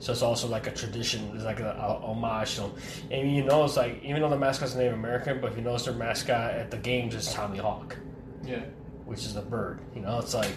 [0.00, 2.72] So it's also like a tradition, it's like a, a homage to them.
[3.10, 5.86] And you know, it's like even though the mascot's Native American, but if you notice
[5.86, 7.96] their mascot at the games is Tommy Hawk
[8.44, 8.60] Yeah.
[9.06, 9.80] which is the bird.
[9.94, 10.52] You know, it's like.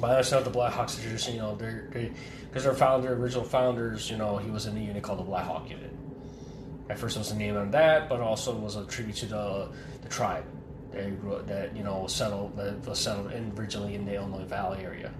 [0.00, 1.34] But I understand the Blackhawks tradition.
[1.34, 1.88] You know, they're
[2.48, 5.44] because their founder, original founders, you know, he was in a unit called the Black
[5.44, 5.90] Hawk Unit.
[6.88, 9.68] At first, it was a name on that, but also was a tribute to the
[10.02, 10.44] the tribe
[10.92, 14.84] that grew that you know settled that was settled in originally in the Illinois Valley
[14.84, 15.12] area.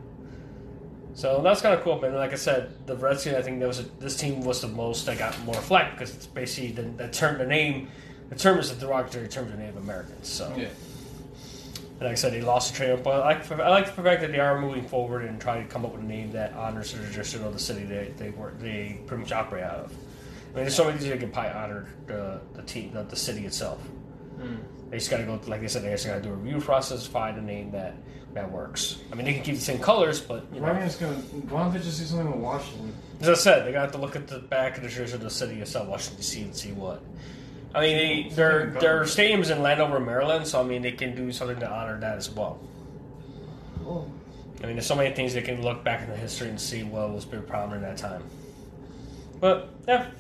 [1.15, 1.97] So that's kind of cool.
[1.97, 4.69] But like I said, the Redskins, I think that was a, this team was the
[4.69, 7.89] most that got more flack because it's basically the, the term, the name,
[8.31, 10.29] the term is a derogatory term to Native Americans.
[10.29, 10.53] So.
[10.57, 10.69] Yeah.
[12.03, 14.23] And like I said, they lost the trademark, but I like, I like the fact
[14.23, 16.93] that they are moving forward and trying to come up with a name that honors
[16.93, 19.93] the tradition of the city they they work they pretty much operate out of.
[19.93, 23.15] I mean, there's so many things they can probably honor the the team, the, the
[23.15, 23.79] city itself.
[24.37, 24.59] Mm.
[24.93, 26.61] They just got to go, like they said, they just got to do a review
[26.61, 27.95] process, find a name that
[28.35, 28.99] that works.
[29.11, 31.01] I mean, they can keep the same colors, but you Why, know, don't they just
[31.01, 32.95] gonna, why don't they just do something with Washington?
[33.23, 35.31] as I said, they got to look at the back of the tradition of the
[35.31, 37.03] city itself, Washington D.C., and see what.
[37.75, 37.97] I mean,
[38.29, 41.71] they, their their stadium's in Landover, Maryland, so I mean, they can do something to
[41.71, 42.61] honor that as well.
[43.87, 44.07] Oh.
[44.63, 46.83] I mean, there's so many things they can look back in the history and see
[46.83, 48.23] what was very prominent at that time.
[49.41, 50.11] But yeah,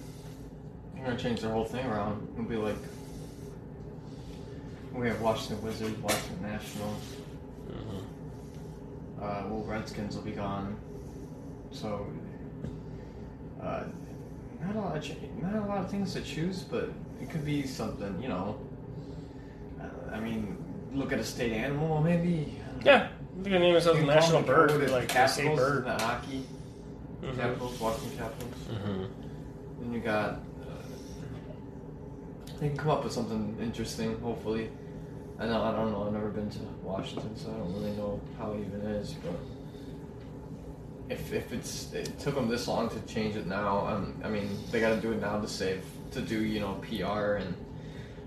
[0.94, 2.26] They're gonna change their whole thing around.
[2.38, 2.76] It'll be like
[4.94, 7.02] we have Washington Wizards, Washington Nationals.
[9.20, 10.76] Uh, well, Redskins will be gone.
[11.70, 12.06] So,
[13.62, 13.84] uh,
[14.60, 16.90] not a lot of ch- not a lot of things to choose, but
[17.20, 18.20] it could be something.
[18.20, 18.58] You know,
[19.80, 20.56] uh, I mean,
[20.92, 22.58] look at a state animal, maybe.
[22.84, 23.08] yeah,
[23.40, 25.78] they can name themselves a You national bird, Code like Capitals bird.
[25.78, 26.44] in the hockey.
[27.22, 27.36] Mhm.
[27.36, 28.54] Capitals, Washington Capitals.
[28.72, 29.04] Mm-hmm.
[29.82, 30.30] Then you got.
[30.30, 30.40] Uh,
[32.58, 34.68] they can come up with something interesting, hopefully.
[35.42, 38.20] I know, I don't know, I've never been to Washington, so I don't really know
[38.38, 39.34] how it even is, but.
[41.08, 44.48] If, if it's it took them this long to change it now, um, I mean
[44.70, 47.54] they got to do it now to save to do you know PR and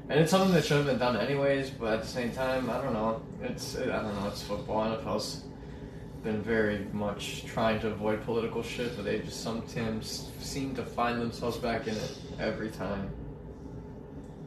[0.10, 1.72] and it's something that should have been done anyways.
[1.72, 3.24] But at the same time, I don't know.
[3.42, 4.28] It's I don't know.
[4.28, 4.86] It's football.
[4.86, 5.46] NFL's
[6.22, 11.20] been very much trying to avoid political shit, but they just sometimes seem to find
[11.20, 13.10] themselves back in it every time.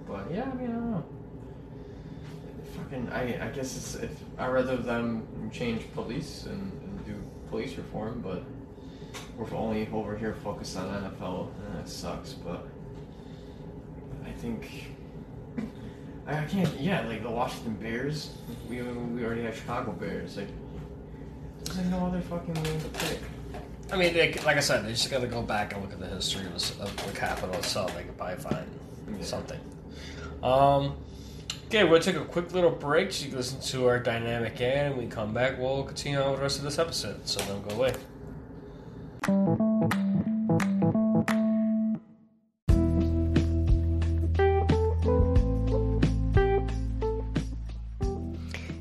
[0.06, 1.17] But yeah, I mean I don't know.
[2.90, 7.14] Fucking, I I guess it's if I rather them change police and, and do
[7.50, 8.42] police reform, but
[9.36, 12.32] we're only over here focused on NFL, and that sucks.
[12.32, 12.66] But
[14.24, 14.86] I think
[16.26, 16.68] I I can't.
[16.80, 18.30] Yeah, like the Washington Bears.
[18.70, 20.36] We we already have Chicago Bears.
[20.38, 20.48] Like,
[21.64, 23.18] there's like no other fucking way to pick.
[23.90, 25.98] I mean, they, like I said, they just got to go back and look at
[25.98, 27.94] the history of, the- of the capital itself.
[27.96, 28.66] They could probably find
[29.18, 29.24] Yeah.
[29.24, 29.58] something.
[30.42, 30.94] Um,
[31.68, 34.86] okay, we'll take a quick little break so you can listen to our dynamic ad,
[34.86, 37.28] and we come back, we'll continue on with the rest of this episode.
[37.28, 37.92] So don't go away.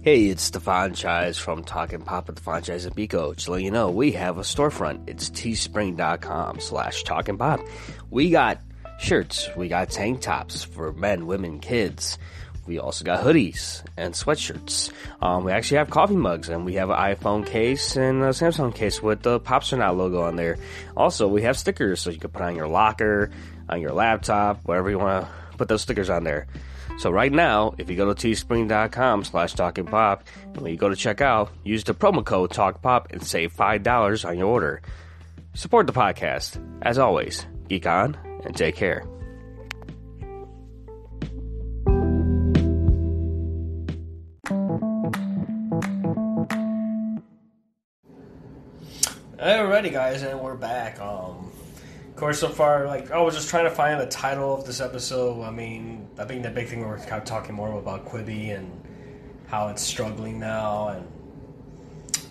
[0.01, 3.33] Hey, it's Stefan Chise from Talking Pop at the Franchise and Pico.
[3.33, 5.09] Just to let you know, we have a storefront.
[5.09, 7.59] It's teespring.com slash talking pop.
[8.09, 8.61] We got
[8.97, 12.17] shirts, we got tank tops for men, women, kids.
[12.68, 14.91] We also got hoodies and sweatshirts.
[15.22, 18.76] Um, we actually have coffee mugs and we have an iPhone case and a Samsung
[18.76, 20.57] case with the Pops Now logo on there.
[20.95, 23.32] Also, we have stickers so you can put on your locker,
[23.70, 26.47] on your laptop, wherever you want to put those stickers on there.
[26.97, 30.95] So right now, if you go to teespring.com slash talkingpop, and when you go to
[30.95, 34.82] checkout, use the promo code TalkPop and save $5 on your order.
[35.53, 36.59] Support the podcast.
[36.82, 39.16] As always, geek on and take care.
[49.38, 50.99] Alrighty, guys, and we're back.
[50.99, 51.51] Um,
[52.09, 54.81] of course, so far, like I was just trying to find the title of this
[54.81, 55.43] episode.
[55.43, 58.71] I mean, I think the big thing we're kind of talking more about Quibi and
[59.45, 60.88] how it's struggling now.
[60.88, 61.07] And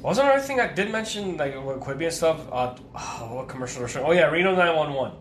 [0.02, 2.40] was there another thing I did mention, like with Quibi and stuff?
[2.50, 5.12] Uh, oh, what commercial was Oh yeah, Reno nine one one.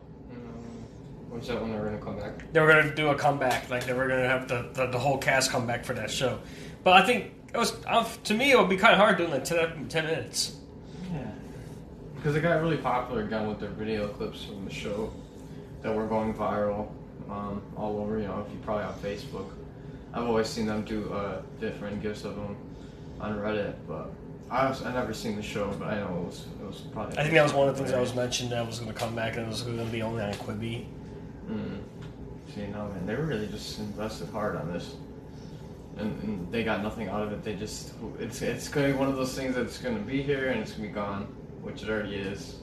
[1.30, 2.52] When's that when they're gonna come back?
[2.52, 5.20] They were gonna do a comeback, like they were gonna have the, the, the whole
[5.20, 6.40] cast come back for that show.
[6.84, 9.30] But I think it was uh, to me it would be kind of hard doing
[9.30, 10.56] like 10, 10 minutes.
[12.26, 15.14] Because it got really popular again with their video clips from the show
[15.84, 16.90] that were going viral
[17.30, 19.52] um, all over, you know, if you probably on Facebook.
[20.12, 22.58] I've always seen them do uh, different gifs of them
[23.20, 24.10] on Reddit, but
[24.50, 27.16] I was, I never seen the show, but I know it was it was probably.
[27.20, 28.98] I think that was one of the things that was mentioned that was going to
[28.98, 30.88] come back and it was going to be only on Quibi.
[31.48, 31.80] Mm.
[32.56, 34.96] See, no, man, they were really just invested hard on this,
[35.98, 37.44] and, and they got nothing out of it.
[37.44, 40.24] They just it's it's going to be one of those things that's going to be
[40.24, 41.28] here and it's going to be gone,
[41.66, 42.58] which it already is.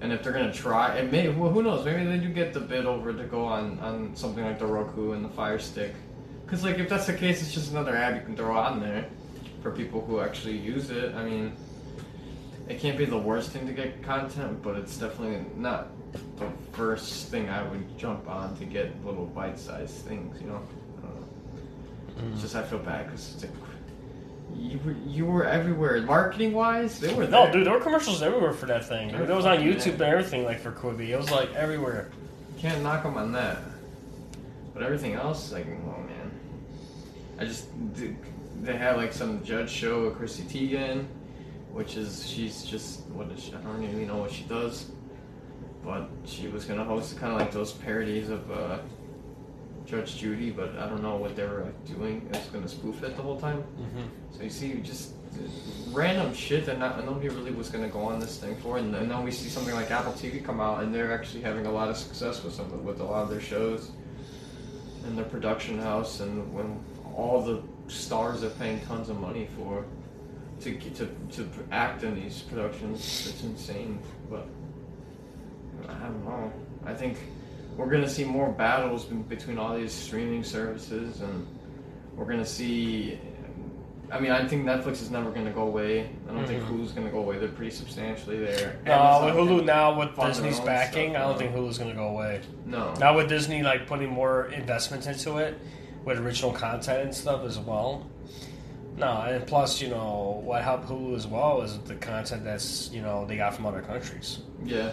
[0.00, 1.84] And if they're going to try, and maybe well, who knows?
[1.84, 5.12] Maybe they do get the bid over to go on on something like the Roku
[5.12, 5.94] and the Fire Stick,
[6.44, 9.06] because like if that's the case, it's just another app you can throw on there
[9.62, 11.14] for people who actually use it.
[11.14, 11.52] I mean.
[12.68, 15.88] It can't be the worst thing to get content, but it's definitely not
[16.36, 20.62] the first thing I would jump on to get little bite-sized things, you know.
[20.98, 22.22] I don't know.
[22.22, 22.32] Mm.
[22.32, 23.52] It's just I feel bad because it's like
[24.54, 27.00] you were you were everywhere, marketing-wise.
[27.00, 27.46] They were there.
[27.46, 29.10] No, dude, there were commercials everywhere for that thing.
[29.10, 29.28] Dude.
[29.28, 31.08] It was on YouTube and everything, like for Quibi.
[31.08, 32.10] It was like everywhere.
[32.56, 33.58] You can't knock them on that.
[34.74, 36.30] But everything else, like, oh man.
[37.38, 37.68] I just
[38.62, 41.06] they had like some judge show with Chrissy Teigen,
[41.72, 43.54] which is she's just what is she?
[43.54, 44.90] I don't even know what she does.
[45.84, 48.78] But she was gonna host kind of like those parodies of uh,
[49.92, 52.26] Judge Judy, but I don't know what they were like, doing.
[52.32, 53.58] It's gonna spoof it the whole time.
[53.58, 54.06] Mm-hmm.
[54.34, 55.12] So you see, just
[55.90, 59.10] random shit that not, nobody really was gonna go on this thing for, and, and
[59.10, 61.90] then we see something like Apple TV come out, and they're actually having a lot
[61.90, 63.90] of success with some of, with a lot of their shows,
[65.04, 66.82] and their production house, and when
[67.14, 67.62] all the
[67.92, 69.84] stars are paying tons of money for
[70.62, 74.00] to to to act in these productions, it's insane.
[74.30, 74.46] But
[75.86, 76.50] I don't know.
[76.86, 77.18] I think
[77.76, 81.46] we're gonna see more battles between all these streaming services, and
[82.16, 83.18] we're gonna see.
[84.10, 86.10] I mean, I think Netflix is never gonna go away.
[86.28, 86.66] I don't think Mhm.
[86.68, 87.38] Hulu's gonna go away.
[87.38, 88.76] They're pretty substantially there.
[88.84, 91.96] No, Amazon with Hulu now with Disney's backing, stuff I don't think Hulu's going to
[91.96, 92.42] go away.
[92.66, 92.92] No.
[93.00, 95.58] Now with Disney like putting more investments into it
[96.04, 98.04] with original content and stuff as well.
[98.98, 103.00] No, and plus, you know, what helped Hulu as well is the content that's you
[103.00, 104.40] know they got from other countries.
[104.62, 104.90] Yeah.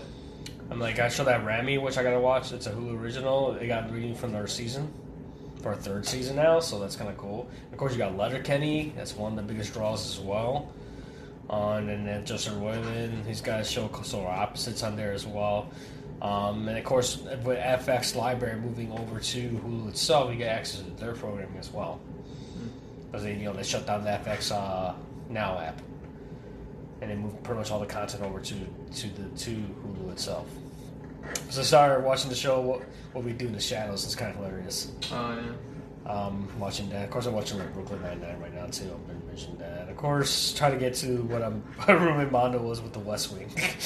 [0.71, 2.51] I'm like, I show that Ramy, which I gotta watch.
[2.51, 3.53] It's a Hulu original.
[3.53, 4.93] They got reading from their season,
[5.61, 7.49] for a third season now, so that's kind of cool.
[7.71, 8.93] Of course, you got Letterkenny.
[8.95, 10.71] That's one of the biggest draws as well.
[11.49, 15.71] On and then Justin Roiland, he's got a show Solar Opposites on there as well.
[16.21, 20.81] Um, and of course, with FX Library moving over to Hulu itself, you get access
[20.81, 21.99] to their programming as well.
[23.07, 24.93] Because they, you know, they shut down the FX uh,
[25.29, 25.81] Now app,
[27.01, 30.45] and they moved pretty much all the content over to to the to Hulu itself.
[31.49, 32.61] So I started watching the show.
[32.61, 32.81] What,
[33.13, 34.91] what we do in the shadows is kind of hilarious.
[35.11, 36.11] Oh yeah.
[36.11, 37.03] Um, watching that.
[37.03, 38.85] Of course, I'm watching like Brooklyn Nine Nine right now too.
[38.85, 39.89] I've been mentioning that.
[39.89, 43.31] Of course, trying to get to what I'm what roommate Mondo was with the West
[43.31, 43.49] Wing.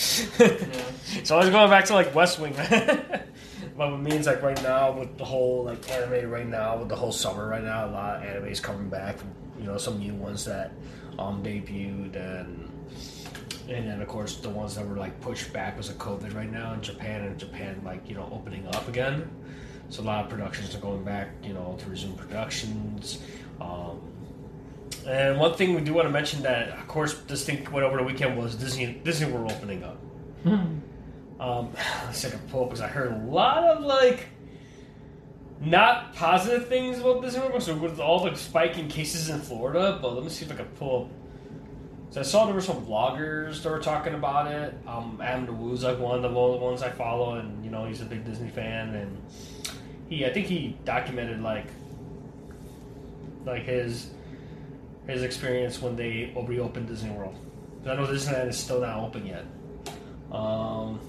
[1.23, 2.53] so I was going back to like West Wing.
[2.55, 3.27] but
[3.75, 7.11] what means like right now with the whole like anime right now with the whole
[7.11, 9.17] summer right now, a lot of anime is coming back.
[9.59, 10.71] You know, some new ones that
[11.19, 12.69] um debuted and.
[13.69, 16.51] And then, of course, the ones that were like pushed back was a COVID right
[16.51, 19.29] now in Japan, and Japan like you know opening up again.
[19.89, 23.19] So a lot of productions are going back, you know, to resume productions.
[23.61, 24.01] Um,
[25.07, 27.97] and one thing we do want to mention that, of course, this thing went over
[27.97, 29.97] the weekend was Disney Disney World opening up.
[31.39, 31.69] Um,
[32.05, 34.27] let's take a pull because I heard a lot of like
[35.61, 37.63] not positive things about Disney World.
[37.63, 40.55] So with all the spike in cases in Florida, but let me see if I
[40.55, 41.11] can pull up.
[42.13, 44.75] So I saw there were some vloggers that were talking about it.
[44.85, 48.05] Um, Adam DeWoo's like one of the ones I follow, and you know he's a
[48.05, 49.19] big Disney fan, and
[50.09, 51.65] he I think he documented like
[53.45, 54.11] like his
[55.07, 57.35] his experience when they reopened Disney World.
[57.83, 59.45] I know Disneyland is still not open yet.
[60.31, 60.99] Um,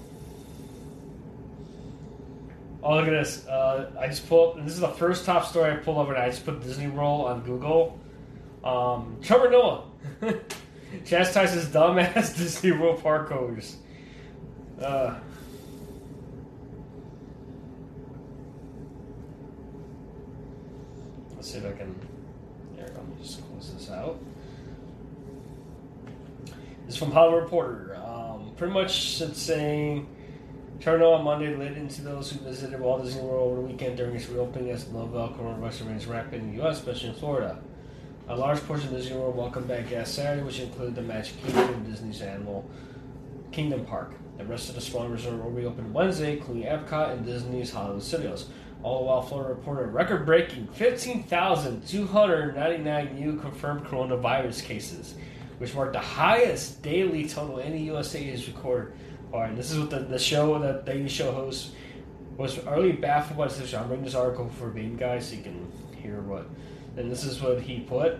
[2.81, 3.45] oh look at this!
[3.45, 4.57] Uh, I just pulled.
[4.65, 7.27] This is the first top story I pulled over, and I just put Disney World
[7.27, 7.99] on Google.
[8.63, 9.83] Um, Trevor Noah
[11.03, 13.77] chastises dumbass Disney World park goers.
[14.81, 15.15] Uh,
[21.35, 21.95] let's see if I can.
[22.75, 24.19] There, let me just close this out.
[26.85, 27.95] This is from Hollywood Reporter.
[27.95, 30.07] Um, pretty much it's saying
[30.85, 34.15] Noah on Monday led into those who visited Walt Disney World over the weekend during
[34.15, 37.59] its reopening as the novel coronavirus remains rampant in the U.S., especially in Florida.
[38.27, 41.75] A large portion of Disney World welcomed back guests Saturday, which included the Magic Kingdom
[41.75, 42.67] and Disney's Animal
[43.51, 44.13] Kingdom Park.
[44.39, 48.49] The rest of the Swan Resort will reopen Wednesday, including Epcot and Disney's Hollywood Studios.
[48.81, 55.13] All while Florida reported record-breaking 15,299 new confirmed coronavirus cases,
[55.59, 58.93] which marked the highest daily total any USA has recorded.
[59.31, 61.75] All right, this is what the, the show, the daily show host,
[62.37, 63.81] was early baffled by the situation.
[63.81, 65.71] I'm reading this article for Bean guys so you can
[66.01, 66.47] hear what.
[66.97, 68.19] And this is what he put.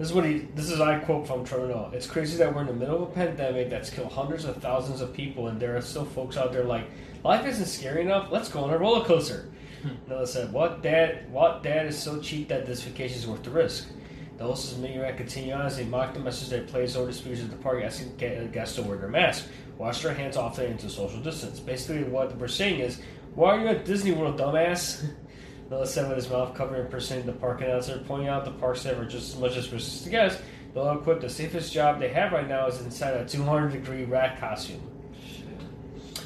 [0.00, 0.38] This is what he.
[0.54, 3.12] This is I quote from Trevor It's crazy that we're in the middle of a
[3.12, 6.64] pandemic that's killed hundreds of thousands of people, and there are still folks out there
[6.64, 6.86] like
[7.22, 8.28] life isn't scary enough.
[8.30, 9.50] Let's go on a roller coaster.
[9.82, 9.88] Hmm.
[10.08, 11.30] Noah said, "What dad?
[11.30, 13.90] What dad is so cheap that this vacation is worth the risk?"
[14.38, 17.44] The hostess Minirat continued on as they mocked the message that plays over the speakers
[17.44, 20.88] at the party, asking guests to wear their mask, wash their hands often, and into
[20.88, 21.60] social distance.
[21.60, 23.02] Basically, what we're saying is,
[23.34, 25.04] "Why are you at Disney World, dumbass?"
[25.70, 28.98] Noah said with his mouth covered, impersonating the park announcer, pointing out the park staff
[28.98, 30.42] are just as much as risks to guests.
[30.74, 34.40] They'll equip the safest job they have right now is inside a 200 degree rat
[34.40, 34.80] costume.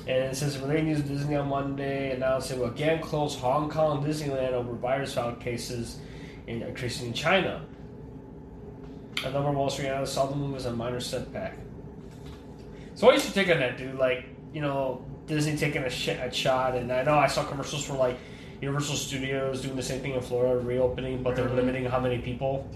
[0.07, 4.05] And it says related news Disney on Monday announced it will again close Hong Kong
[4.05, 5.99] Disneyland over virus found cases
[6.47, 7.64] in, increasing in China.
[9.24, 11.57] A number of Wall Street analysts saw the move as a minor setback.
[12.95, 13.97] So what you should take on that, dude?
[13.97, 17.84] Like, you know, Disney taking a, sh- a shot, and I know I saw commercials
[17.84, 18.18] for like
[18.65, 22.67] Universal Studios doing the same thing in Florida, reopening, but they're limiting how many people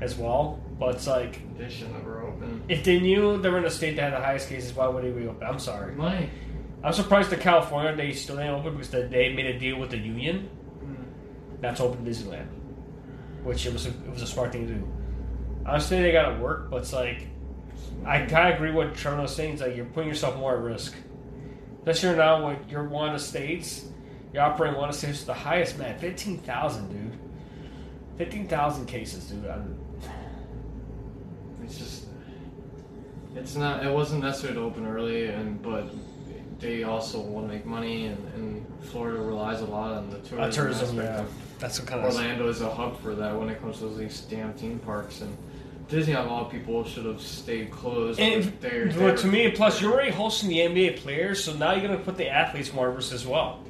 [0.00, 0.58] as well.
[0.78, 2.62] But it's like, They should never open.
[2.68, 5.04] if they knew they were in a state that had the highest cases, why would
[5.04, 5.46] they reopen?
[5.46, 5.94] I'm sorry.
[5.94, 6.28] Why?
[6.82, 9.98] I'm surprised that California they still didn't open because they made a deal with the
[9.98, 10.48] union
[10.80, 10.94] Hmm.
[11.62, 12.46] not to open Disneyland,
[13.44, 14.88] which it was a, it was a smart thing to do.
[15.66, 17.26] Honestly, they got to work, but it's like
[18.04, 19.54] I kind of agree with Trevor was saying.
[19.54, 20.94] It's like you're putting yourself more at risk,
[21.80, 23.86] especially now when you're one of the states.
[24.32, 27.18] You're operating one of the the highest man, fifteen thousand, dude.
[28.18, 29.46] Fifteen thousand cases, dude.
[29.46, 29.78] I'm,
[31.64, 32.04] It's just,
[33.34, 33.84] it's not.
[33.84, 35.88] It wasn't necessary to open early, and but
[36.58, 40.40] they also want to make money, and, and Florida relies a lot on the tourism.
[40.40, 41.24] uh, tourism, yeah.
[41.58, 44.20] That's what kind of Orlando is a hub for that when it comes to these
[44.22, 45.36] damn theme parks, and
[45.88, 48.20] Disney, a lot of people should have stayed closed.
[48.20, 51.86] And they're, well, to me, plus you're already hosting the NBA players, so now you're
[51.86, 53.60] going to put the athletes more at risk as well.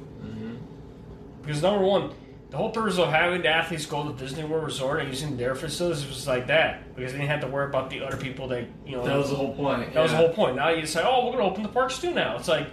[1.49, 2.11] Because number one,
[2.51, 5.55] The whole purpose of having the athletes go to Disney World Resort and using their
[5.55, 8.67] facilities was like that because they didn't have to worry about the other people that
[8.85, 9.03] you know.
[9.03, 9.91] That was the whole point.
[9.93, 10.55] That was the whole point.
[10.55, 12.67] Now you say, "Oh, we're going to open the parks too now." It's like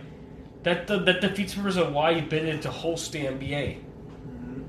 [0.65, 0.87] that.
[0.89, 3.79] That defeats the purpose of why you bid in to host the NBA.
[3.79, 4.63] Mm-hmm.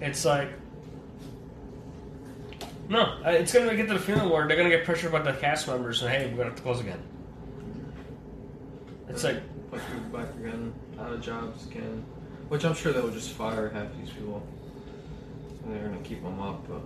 [0.00, 0.48] It's like
[2.88, 5.24] no, it's going to get to the feeling where they're going to get pressure about
[5.24, 7.02] the cast members and hey, we're going to have to close again.
[9.08, 12.04] It's like Push people back again, out of jobs again.
[12.48, 14.46] Which I'm sure they'll just fire half these people.
[15.64, 16.82] And they're gonna keep them up, but.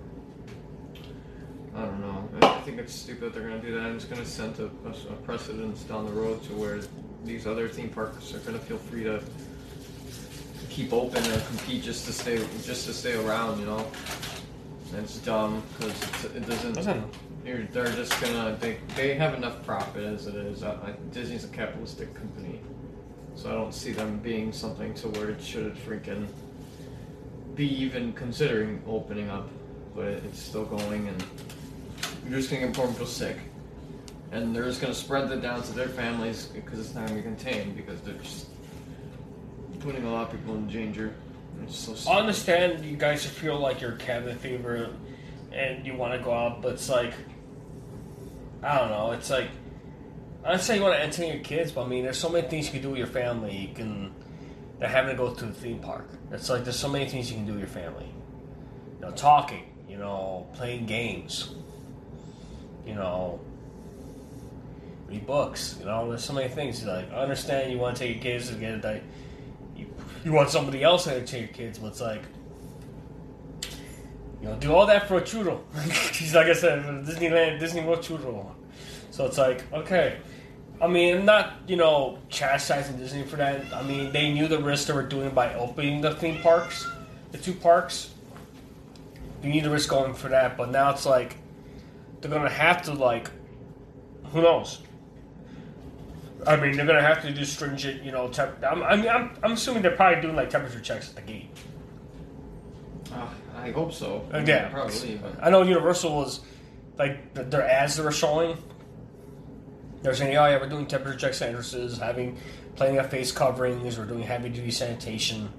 [1.76, 2.28] I don't know.
[2.42, 3.86] I think it's stupid they're gonna do that.
[3.86, 6.80] and It's gonna set a, a precedence down the road to where
[7.24, 9.22] these other theme parks are gonna feel free to
[10.68, 13.60] keep open and compete just to stay just to stay around.
[13.60, 13.86] You know,
[14.92, 16.74] and it's dumb because it doesn't.
[16.74, 17.04] listen,
[17.44, 20.64] You're, they're just gonna they, they have enough profit as it is.
[20.64, 22.60] I, Disney's a capitalistic company,
[23.34, 26.26] so I don't see them being something to where it should freaking
[27.54, 29.48] be even considering opening up.
[29.94, 31.24] But it's still going, and
[32.28, 33.36] you're just gonna get more people sick,
[34.30, 37.22] and they're just gonna spread that down to their families because it's not gonna be
[37.22, 38.46] contained because they're just
[39.80, 41.12] putting a lot of people in danger.
[41.62, 44.90] It's so I understand you guys feel like you're cabin fever
[45.52, 47.12] and you want to go out, but it's like
[48.62, 49.12] I don't know.
[49.12, 49.48] It's like
[50.44, 52.66] I'd say you want to entertain your kids, but I mean, there's so many things
[52.66, 53.56] you can do with your family.
[53.56, 54.12] You can
[54.78, 56.08] they're having to go to a theme park.
[56.32, 58.08] It's like there's so many things you can do with your family.
[58.96, 59.64] You know, talking.
[59.88, 61.54] You know, playing games.
[62.86, 63.40] You know,
[65.06, 65.76] read books.
[65.78, 66.82] You know, there's so many things.
[66.84, 68.80] Like I understand you want to take your kids to get.
[68.80, 69.02] That
[69.76, 69.92] you,
[70.24, 72.22] you want somebody else to entertain your kids, but it's like
[74.40, 75.60] you know, do all that for a churro.
[76.34, 78.54] Like I said, Disneyland, Disney World churro.
[79.10, 80.16] So it's like, okay.
[80.80, 83.72] I mean, I'm not, you know, chastising Disney for that.
[83.72, 86.88] I mean, they knew the risk they were doing by opening the theme parks,
[87.32, 88.14] the two parks.
[89.42, 91.36] You need the risk going for that, but now it's like
[92.20, 93.30] they're gonna have to like,
[94.32, 94.80] who knows?
[96.46, 98.28] I mean, they're gonna have to do stringent, you know.
[98.28, 101.22] Temp- I'm, I mean, I'm, I'm assuming they're probably doing like temperature checks at the
[101.22, 101.50] gate.
[103.12, 104.26] Uh, I hope so.
[104.32, 104.68] Yeah.
[104.68, 105.16] probably.
[105.16, 106.40] But I know Universal was
[106.98, 108.56] like their ads they were showing.
[110.02, 112.38] They're saying, "Oh yeah, we're doing temperature checks at entrances, having
[112.76, 115.50] playing up face coverings, we're doing heavy duty sanitation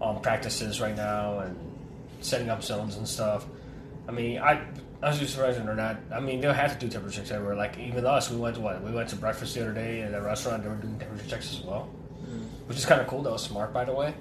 [0.00, 1.56] um, practices right now, and
[2.20, 3.46] setting up zones and stuff."
[4.08, 4.64] I mean, I
[5.02, 5.98] I was just surprised they're not.
[6.12, 7.56] I mean, they'll have to do temperature checks everywhere.
[7.56, 8.82] Like even us, we went to what?
[8.82, 10.62] We went to breakfast the other day at a restaurant.
[10.62, 11.88] They were doing temperature checks as well,
[12.66, 13.22] which is kind of cool.
[13.22, 14.14] That was smart, by the way.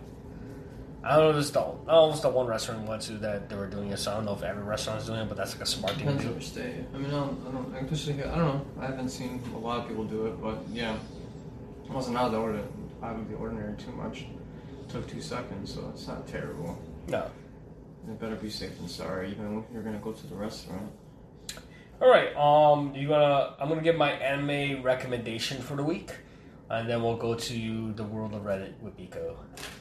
[1.06, 1.34] I don't know.
[1.34, 2.08] This the I know.
[2.10, 3.98] if It's the one restaurant we went to that they were doing it.
[4.00, 5.94] So I don't know if every restaurant is doing it, but that's like a smart
[5.96, 6.34] thing to depends do.
[6.34, 6.86] you stay.
[6.94, 8.66] I mean, I don't, I don't, I don't know.
[8.80, 10.96] I haven't seen a lot of people do it, but yeah,
[11.86, 12.64] it wasn't out of the order,
[13.04, 14.22] out of the ordinary too much.
[14.22, 16.78] It took two seconds, so it's not terrible.
[17.08, 17.30] No.
[18.08, 20.92] It better be safe than sorry, even if you're gonna go to the restaurant.
[22.02, 22.36] All right.
[22.36, 23.56] Um, you gonna?
[23.60, 26.12] I'm gonna give my anime recommendation for the week,
[26.70, 29.36] and then we'll go to the world of Reddit with Biko.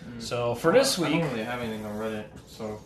[0.09, 0.20] Mm.
[0.20, 2.80] So for this week, I don't really have anything on Reddit, so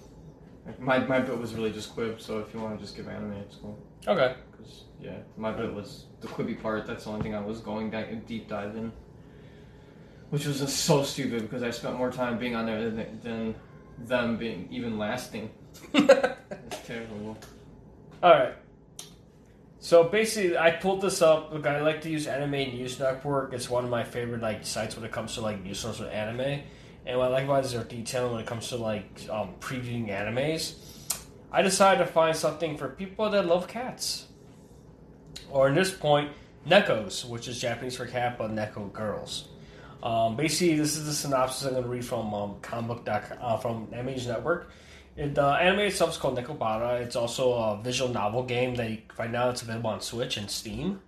[0.79, 2.21] my my bit was really just Quib.
[2.21, 3.79] So if you want to just give anime, it's cool.
[4.07, 4.35] okay.
[4.57, 6.87] Cause yeah, my bit was the Quibi part.
[6.87, 8.93] That's the only thing I was going back and deep dive in,
[10.31, 13.55] which was just so stupid because I spent more time being on there than, than
[13.99, 15.51] them being even lasting.
[16.71, 17.37] It's terrible.
[18.23, 18.55] All right.
[19.81, 21.53] So basically, I pulled this up.
[21.53, 23.53] Look, I like to use Anime News Network.
[23.53, 26.11] It's one of my favorite like sites when it comes to like news sources with
[26.11, 26.63] anime.
[27.07, 29.55] And what I like about it is their detail when it comes to like um,
[29.61, 30.75] previewing animes.
[31.51, 34.27] I decided to find something for people that love cats,
[35.51, 36.33] or in this point,
[36.69, 39.49] Nekos, which is Japanese for cat, but Neko girls.
[40.03, 43.89] Um, basically, this is the synopsis I'm going to read from um, comic uh, from
[43.93, 44.71] Anime News Network.
[45.19, 47.01] The anime itself is called Nekopara.
[47.01, 51.01] It's also a visual novel game you, right now it's available on Switch and Steam.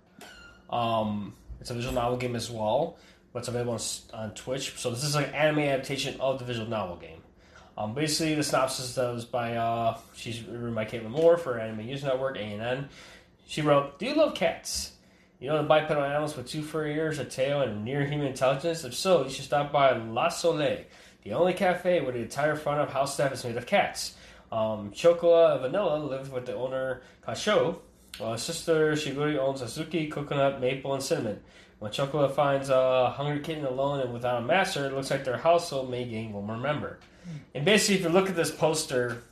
[0.69, 2.97] Um, it's a visual novel game as well,
[3.31, 3.79] but it's available on,
[4.13, 4.77] on Twitch.
[4.77, 7.21] So this is an anime adaptation of the visual novel game.
[7.77, 12.03] Um, basically, the synopsis was by uh, she's written by Caitlin Moore for Anime News
[12.03, 12.89] Network (ANN).
[13.47, 14.91] She wrote, "Do you love cats?
[15.39, 18.83] You know the bipedal animals with two furry ears, a tail, and near human intelligence?
[18.83, 20.83] If so, you should stop by La Soleil,
[21.23, 24.15] the only cafe where the entire front of house staff is made of cats.
[24.51, 27.77] Um, Chocola and Vanilla live with the owner Kasho,
[28.17, 31.39] while his sister Shigure owns Azuki, Coconut, Maple, and Cinnamon.
[31.79, 35.37] When Chocola finds a hungry kitten alone and without a master, it looks like their
[35.37, 36.99] household may gain one more member.
[37.55, 39.23] And basically, if you look at this poster,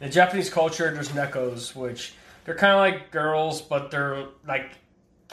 [0.00, 4.70] in the Japanese culture, there's nekos, which they're kind of like girls, but they're like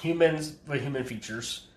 [0.01, 1.67] humans with human features.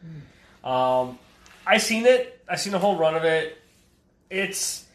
[0.64, 1.18] Um,
[1.66, 2.39] I seen it.
[2.50, 3.56] I seen the whole run of it.
[4.28, 4.86] It's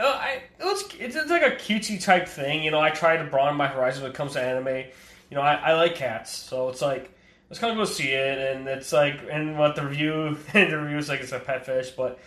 [0.00, 2.62] know, I, it was, it's, it's like a cutesy type thing.
[2.62, 4.84] You know, I try to broaden my horizons when it comes to anime.
[5.30, 7.12] You know, I, I like cats, so it's like
[7.48, 10.98] let's kind of go see it, and it's like, and what the review, the review
[10.98, 12.18] is like it's a pet fish, but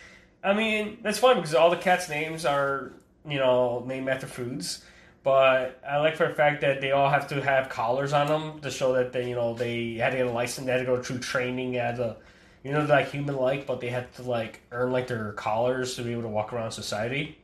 [0.44, 2.94] I mean, that's fun because all the cats' names are
[3.28, 4.84] you know named after foods.
[5.24, 8.60] But I like for the fact that they all have to have collars on them
[8.60, 10.86] to show that they, you know, they had to get a license, they had to
[10.86, 12.18] go through training as a,
[12.64, 16.04] you know, like human like, but they had to like earn like their collars to
[16.04, 17.38] be able to walk around society.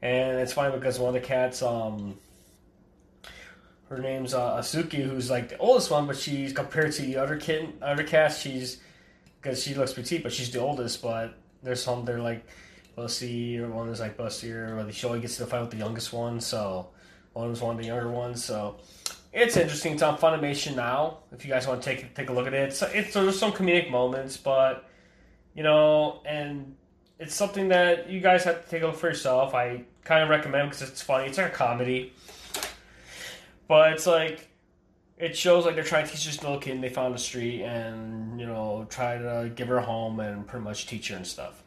[0.00, 2.18] And it's funny because one of the cats, um,
[3.88, 7.36] her name's uh, Azuki, who's like the oldest one, but she's compared to the other
[7.36, 8.78] kitten, other cats, she's
[9.40, 11.02] because she looks petite, but she's the oldest.
[11.02, 12.46] But there's some they're like
[12.96, 15.78] Bussy, or one is like Bussier, or she always gets to the fight with the
[15.78, 16.40] youngest one.
[16.40, 16.88] So
[17.32, 18.44] one was one of the younger ones.
[18.44, 18.76] So
[19.34, 19.94] it's interesting.
[19.94, 21.18] It's on Funimation now.
[21.32, 23.52] If you guys want to take take a look at it, it's, it's there's some
[23.52, 24.88] comedic moments, but
[25.54, 26.76] you know, and
[27.18, 29.52] it's something that you guys have to take a look for yourself.
[29.52, 31.26] I kind of recommend because it's funny.
[31.26, 32.12] It's like a comedy,
[33.66, 34.48] but it's like
[35.18, 38.38] it shows like they're trying to teach this little kid they found the street and
[38.38, 41.60] you know try to give her a home and pretty much teach her and stuff.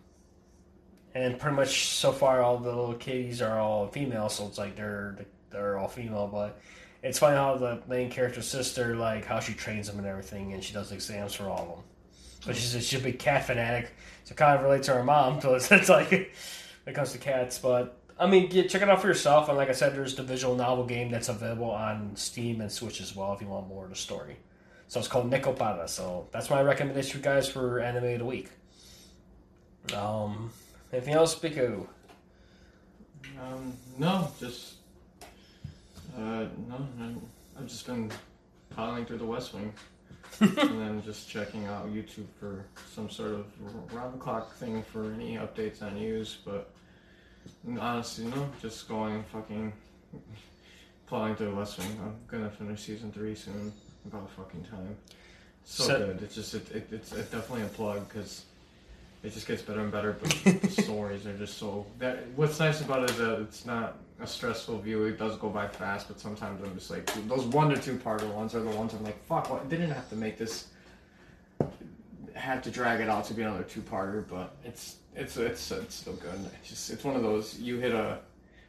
[1.15, 4.77] And pretty much so far, all the little kitties are all female, so it's like
[4.77, 5.17] they're
[5.49, 6.29] they're all female.
[6.31, 6.61] But
[7.03, 10.63] it's funny how the main character's sister, like how she trains them and everything, and
[10.63, 11.83] she does exams for all of them.
[12.45, 13.91] But she's a, she's a big cat fanatic,
[14.23, 15.39] so it kind of relates to her mom.
[15.41, 16.27] So it's, it's like when
[16.87, 19.47] it comes to cats, but I mean, check it out for yourself.
[19.47, 22.99] And like I said, there's the visual novel game that's available on Steam and Switch
[22.99, 24.37] as well if you want more of the story.
[24.87, 25.87] So it's called Nekopara.
[25.87, 28.49] So that's my recommendation for you guys for anime of the week.
[29.93, 30.51] Um,
[30.91, 31.87] anything else, Biko?
[33.39, 34.76] Um, no, just
[36.17, 36.87] uh, no.
[36.99, 37.21] I'm,
[37.57, 38.11] I've just been
[38.75, 39.73] piling through the West Wing,
[40.39, 43.45] and then just checking out YouTube for some sort of
[43.93, 46.37] round the clock thing for any updates on news.
[46.45, 46.69] But
[47.79, 49.71] honestly, no, just going fucking
[51.07, 51.99] plowing through the West Wing.
[52.03, 53.71] I'm gonna finish season three soon.
[54.05, 54.95] About fucking time.
[55.65, 56.21] So, So- good.
[56.23, 58.45] It's just it, it, it's it definitely a plug because
[59.23, 60.13] it just gets better and better.
[60.21, 60.29] But
[60.61, 61.85] the stories are just so.
[61.99, 65.05] That what's nice about it is that it's not a stressful view.
[65.05, 68.31] It does go by fast, but sometimes I'm just like those one to two parter
[68.33, 69.69] ones are the ones I'm like, fuck, what?
[69.69, 70.67] They didn't have to make this.
[72.33, 75.95] Had to drag it out to be another two parter, but it's it's it's it's
[75.95, 76.39] still good.
[76.59, 78.19] It's just it's one of those you hit a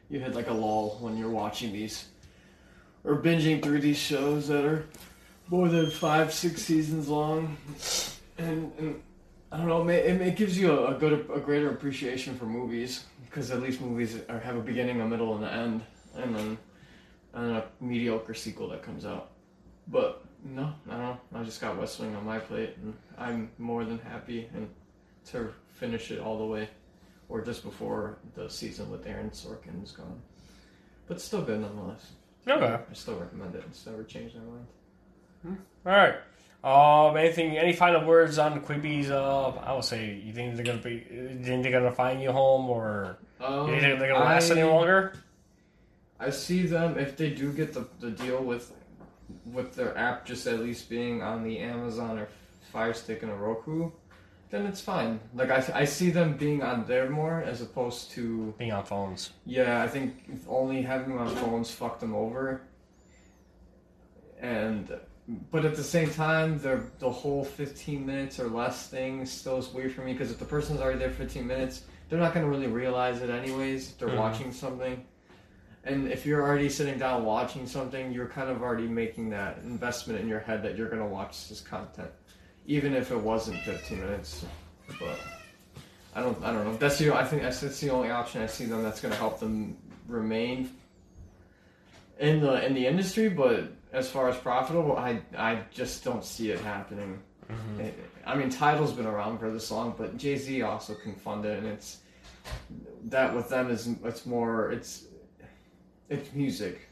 [0.09, 2.05] you hit like a lull when you're watching these
[3.03, 4.85] or binging through these shows that are
[5.49, 7.57] more than five six seasons long,
[8.37, 9.01] and, and
[9.51, 9.87] I don't know.
[9.87, 13.81] It, it gives you a, a good, a greater appreciation for movies because at least
[13.81, 15.81] movies are, have a beginning, a middle, and an end,
[16.15, 16.57] and then
[17.33, 19.31] and a mediocre sequel that comes out.
[19.87, 21.19] But no, I don't.
[21.33, 24.69] I just got West Wing on my plate, and I'm more than happy and
[25.31, 26.69] to finish it all the way,
[27.27, 30.21] or just before the season with Aaron Sorkin is gone.
[31.07, 32.11] But still good nonetheless.
[32.47, 32.65] Okay.
[32.65, 33.63] I still recommend it.
[33.67, 34.67] It's never changed my mind.
[35.43, 35.53] Hmm.
[35.85, 36.15] All right.
[36.63, 37.57] Um, anything?
[37.57, 39.09] Any final words on Quibi's?
[39.09, 41.05] Uh, I would say you think they're gonna be?
[41.09, 44.55] You think they're gonna find you home, or Um, you think they're gonna last I-
[44.59, 45.13] any longer?
[46.19, 48.73] I see them if they do get the, the deal with
[49.45, 52.27] with their app just at least being on the Amazon or
[52.73, 53.89] Fire Stick and a Roku,
[54.49, 55.21] then it's fine.
[55.33, 59.31] Like I, I see them being on there more as opposed to Being on phones.
[59.45, 59.81] yeah.
[59.81, 60.15] I think
[60.49, 62.61] only having them on phones fucked them over.
[64.41, 64.91] And
[65.51, 69.67] but at the same time, the the whole fifteen minutes or less thing still is
[69.69, 72.67] weird for me because if the person's already there fifteen minutes, they're not gonna really
[72.67, 73.89] realize it anyways.
[73.91, 74.17] If they're Mhm.
[74.17, 75.03] watching something.
[75.85, 80.19] And if you're already sitting down watching something, you're kind of already making that investment
[80.19, 82.11] in your head that you're going to watch this content,
[82.67, 84.45] even if it wasn't 15 minutes.
[84.99, 85.17] But
[86.13, 86.75] I don't, I don't know.
[86.75, 89.17] That's the, I think that's, that's the only option I see them that's going to
[89.17, 90.69] help them remain
[92.19, 93.29] in the in the industry.
[93.29, 97.19] But as far as profitable, I I just don't see it happening.
[97.49, 97.79] Mm-hmm.
[97.81, 101.45] It- I mean, Tidal's been around for this long, but Jay Z also can fund
[101.45, 101.97] it, and it's
[103.05, 105.05] that with them is it's more it's
[106.09, 106.87] it's music,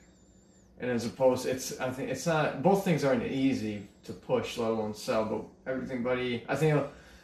[0.79, 4.71] and as opposed it's I think it's not both things aren't easy to push, let
[4.71, 5.25] alone sell.
[5.25, 6.81] But everything, everybody, I think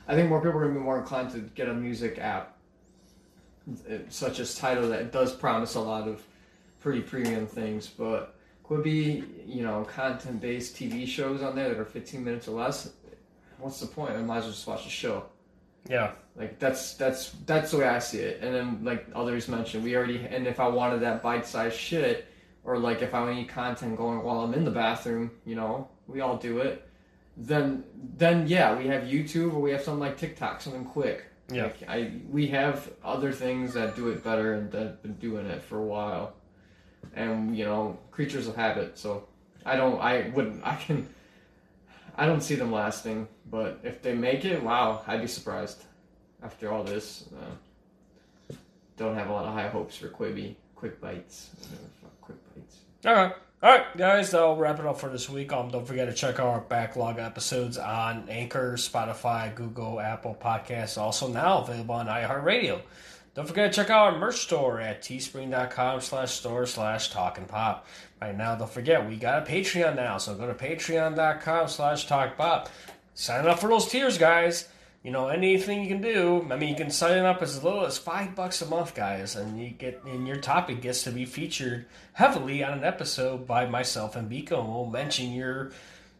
[0.07, 2.55] I think more people are gonna be more inclined to get a music app,
[4.09, 6.21] such as Tidal that does promise a lot of
[6.81, 8.35] pretty premium things, but.
[8.67, 12.91] Quibi, you know, content-based TV shows on there that are 15 minutes or less.
[13.59, 14.11] What's the point?
[14.11, 15.25] I might as well just watch the show.
[15.89, 16.11] Yeah.
[16.35, 18.41] Like that's that's that's the way I see it.
[18.41, 22.27] And then like others mentioned, we already and if I wanted that bite-sized shit,
[22.63, 26.21] or like if I need content going while I'm in the bathroom, you know, we
[26.21, 26.87] all do it.
[27.37, 27.83] Then
[28.15, 31.25] then yeah, we have YouTube or we have something like TikTok, something quick.
[31.51, 31.63] Yeah.
[31.63, 35.45] Like, I we have other things that do it better and that have been doing
[35.45, 36.33] it for a while,
[37.15, 38.97] and you know, creatures of habit.
[38.97, 39.27] So
[39.65, 39.99] I don't.
[39.99, 40.61] I wouldn't.
[40.67, 41.07] I can.
[42.15, 43.27] I don't see them lasting.
[43.49, 45.83] But if they make it, wow, I'd be surprised.
[46.41, 48.55] After all this, uh,
[48.97, 50.55] don't have a lot of high hopes for Quibi.
[50.75, 51.51] Quick bites.
[51.63, 52.77] Uh, Quick bites.
[53.05, 53.33] All right.
[53.63, 55.53] All right, guys, that'll wrap it up for this week.
[55.53, 60.97] Um, don't forget to check out our backlog episodes on Anchor, Spotify, Google, Apple Podcasts,
[60.97, 62.81] also now available on iHeartRadio.
[63.35, 67.47] Don't forget to check out our merch store at teespring.com slash store slash talk and
[67.47, 67.87] pop.
[68.21, 72.37] Right now, don't forget, we got a Patreon now, so go to patreon.com slash talk
[72.37, 72.69] pop.
[73.15, 74.69] Sign up for those tiers, guys.
[75.03, 76.47] You know, anything you can do.
[76.49, 79.59] I mean, you can sign up as little as five bucks a month, guys, and
[79.59, 84.15] you get and your topic gets to be featured heavily on an episode by myself
[84.15, 85.71] and Biko, and we'll mention your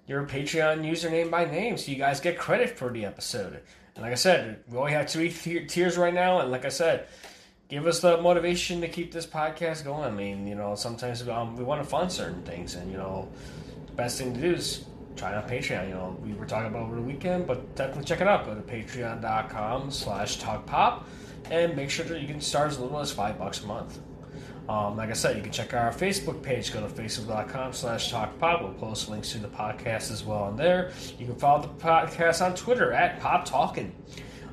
[0.06, 3.62] your Patreon username by name, so you guys get credit for the episode.
[3.96, 6.70] And like I said, we only have three tier- tiers right now, and like I
[6.70, 7.08] said,
[7.70, 10.04] give us the motivation to keep this podcast going.
[10.04, 13.30] I mean, you know, sometimes um, we want to fund certain things, and you know,
[13.88, 15.90] the best thing to do is try it on Patreon.
[15.90, 18.46] You know, we were talking about over the weekend, but definitely check it out.
[18.46, 21.04] Go to patreon.com slash talkpop
[21.52, 24.00] and make sure that you can start as little as five bucks a month.
[24.70, 26.72] Um, like I said, you can check our Facebook page.
[26.74, 28.62] Go to facebook.com slash talkpop.
[28.62, 30.92] We'll post links to the podcast as well on there.
[31.20, 33.94] You can follow the podcast on Twitter at Pop Talking.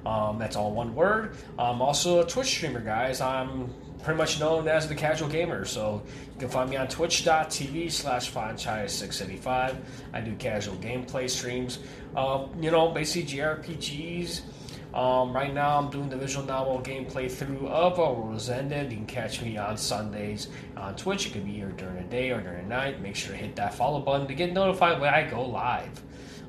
[0.04, 1.36] Um, that's all one word.
[1.58, 3.20] I'm also a Twitch streamer, guys.
[3.20, 3.72] I'm
[4.02, 5.64] pretty much known as the casual gamer.
[5.64, 6.02] So
[6.34, 9.76] you can find me on twitch.tv slash franchise685.
[10.12, 11.78] I do casual gameplay streams.
[12.16, 14.40] Uh, you know, basically JRPGs.
[14.94, 18.90] Um, right now, I'm doing the visual novel gameplay through of A World's Ended.
[18.90, 21.26] You can catch me on Sundays on Twitch.
[21.26, 23.00] It could be here during the day or during the night.
[23.00, 26.02] Make sure to hit that follow button to get notified when I go live.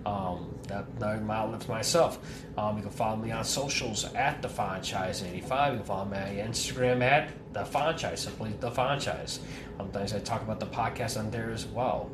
[0.06, 2.20] Um, that, that my outlet for myself.
[2.58, 5.34] Um, you can follow me on socials at the franchise85.
[5.34, 9.40] You can follow me on Instagram at the franchise, simply the franchise.
[9.82, 12.10] Sometimes I talk about the podcast on there as well.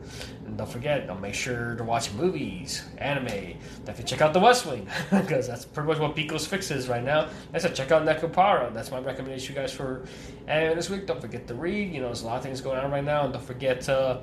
[0.45, 3.57] And don't forget, I'll make sure to watch movies, anime.
[3.85, 7.03] Definitely check out The West Wing because that's pretty much what Biko's fix is right
[7.03, 7.30] now.
[7.53, 8.73] I said check out Nekopara.
[8.73, 10.06] That's my recommendation, you guys, for
[10.48, 11.06] anime this week.
[11.06, 11.94] Don't forget to read.
[11.94, 14.22] You know, there's a lot of things going on right now, and don't forget to,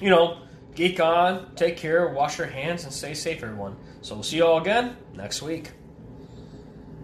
[0.00, 0.38] you know
[0.74, 3.76] geek on, take care, wash your hands, and stay safe, everyone.
[4.02, 5.72] So we'll see you all again next week.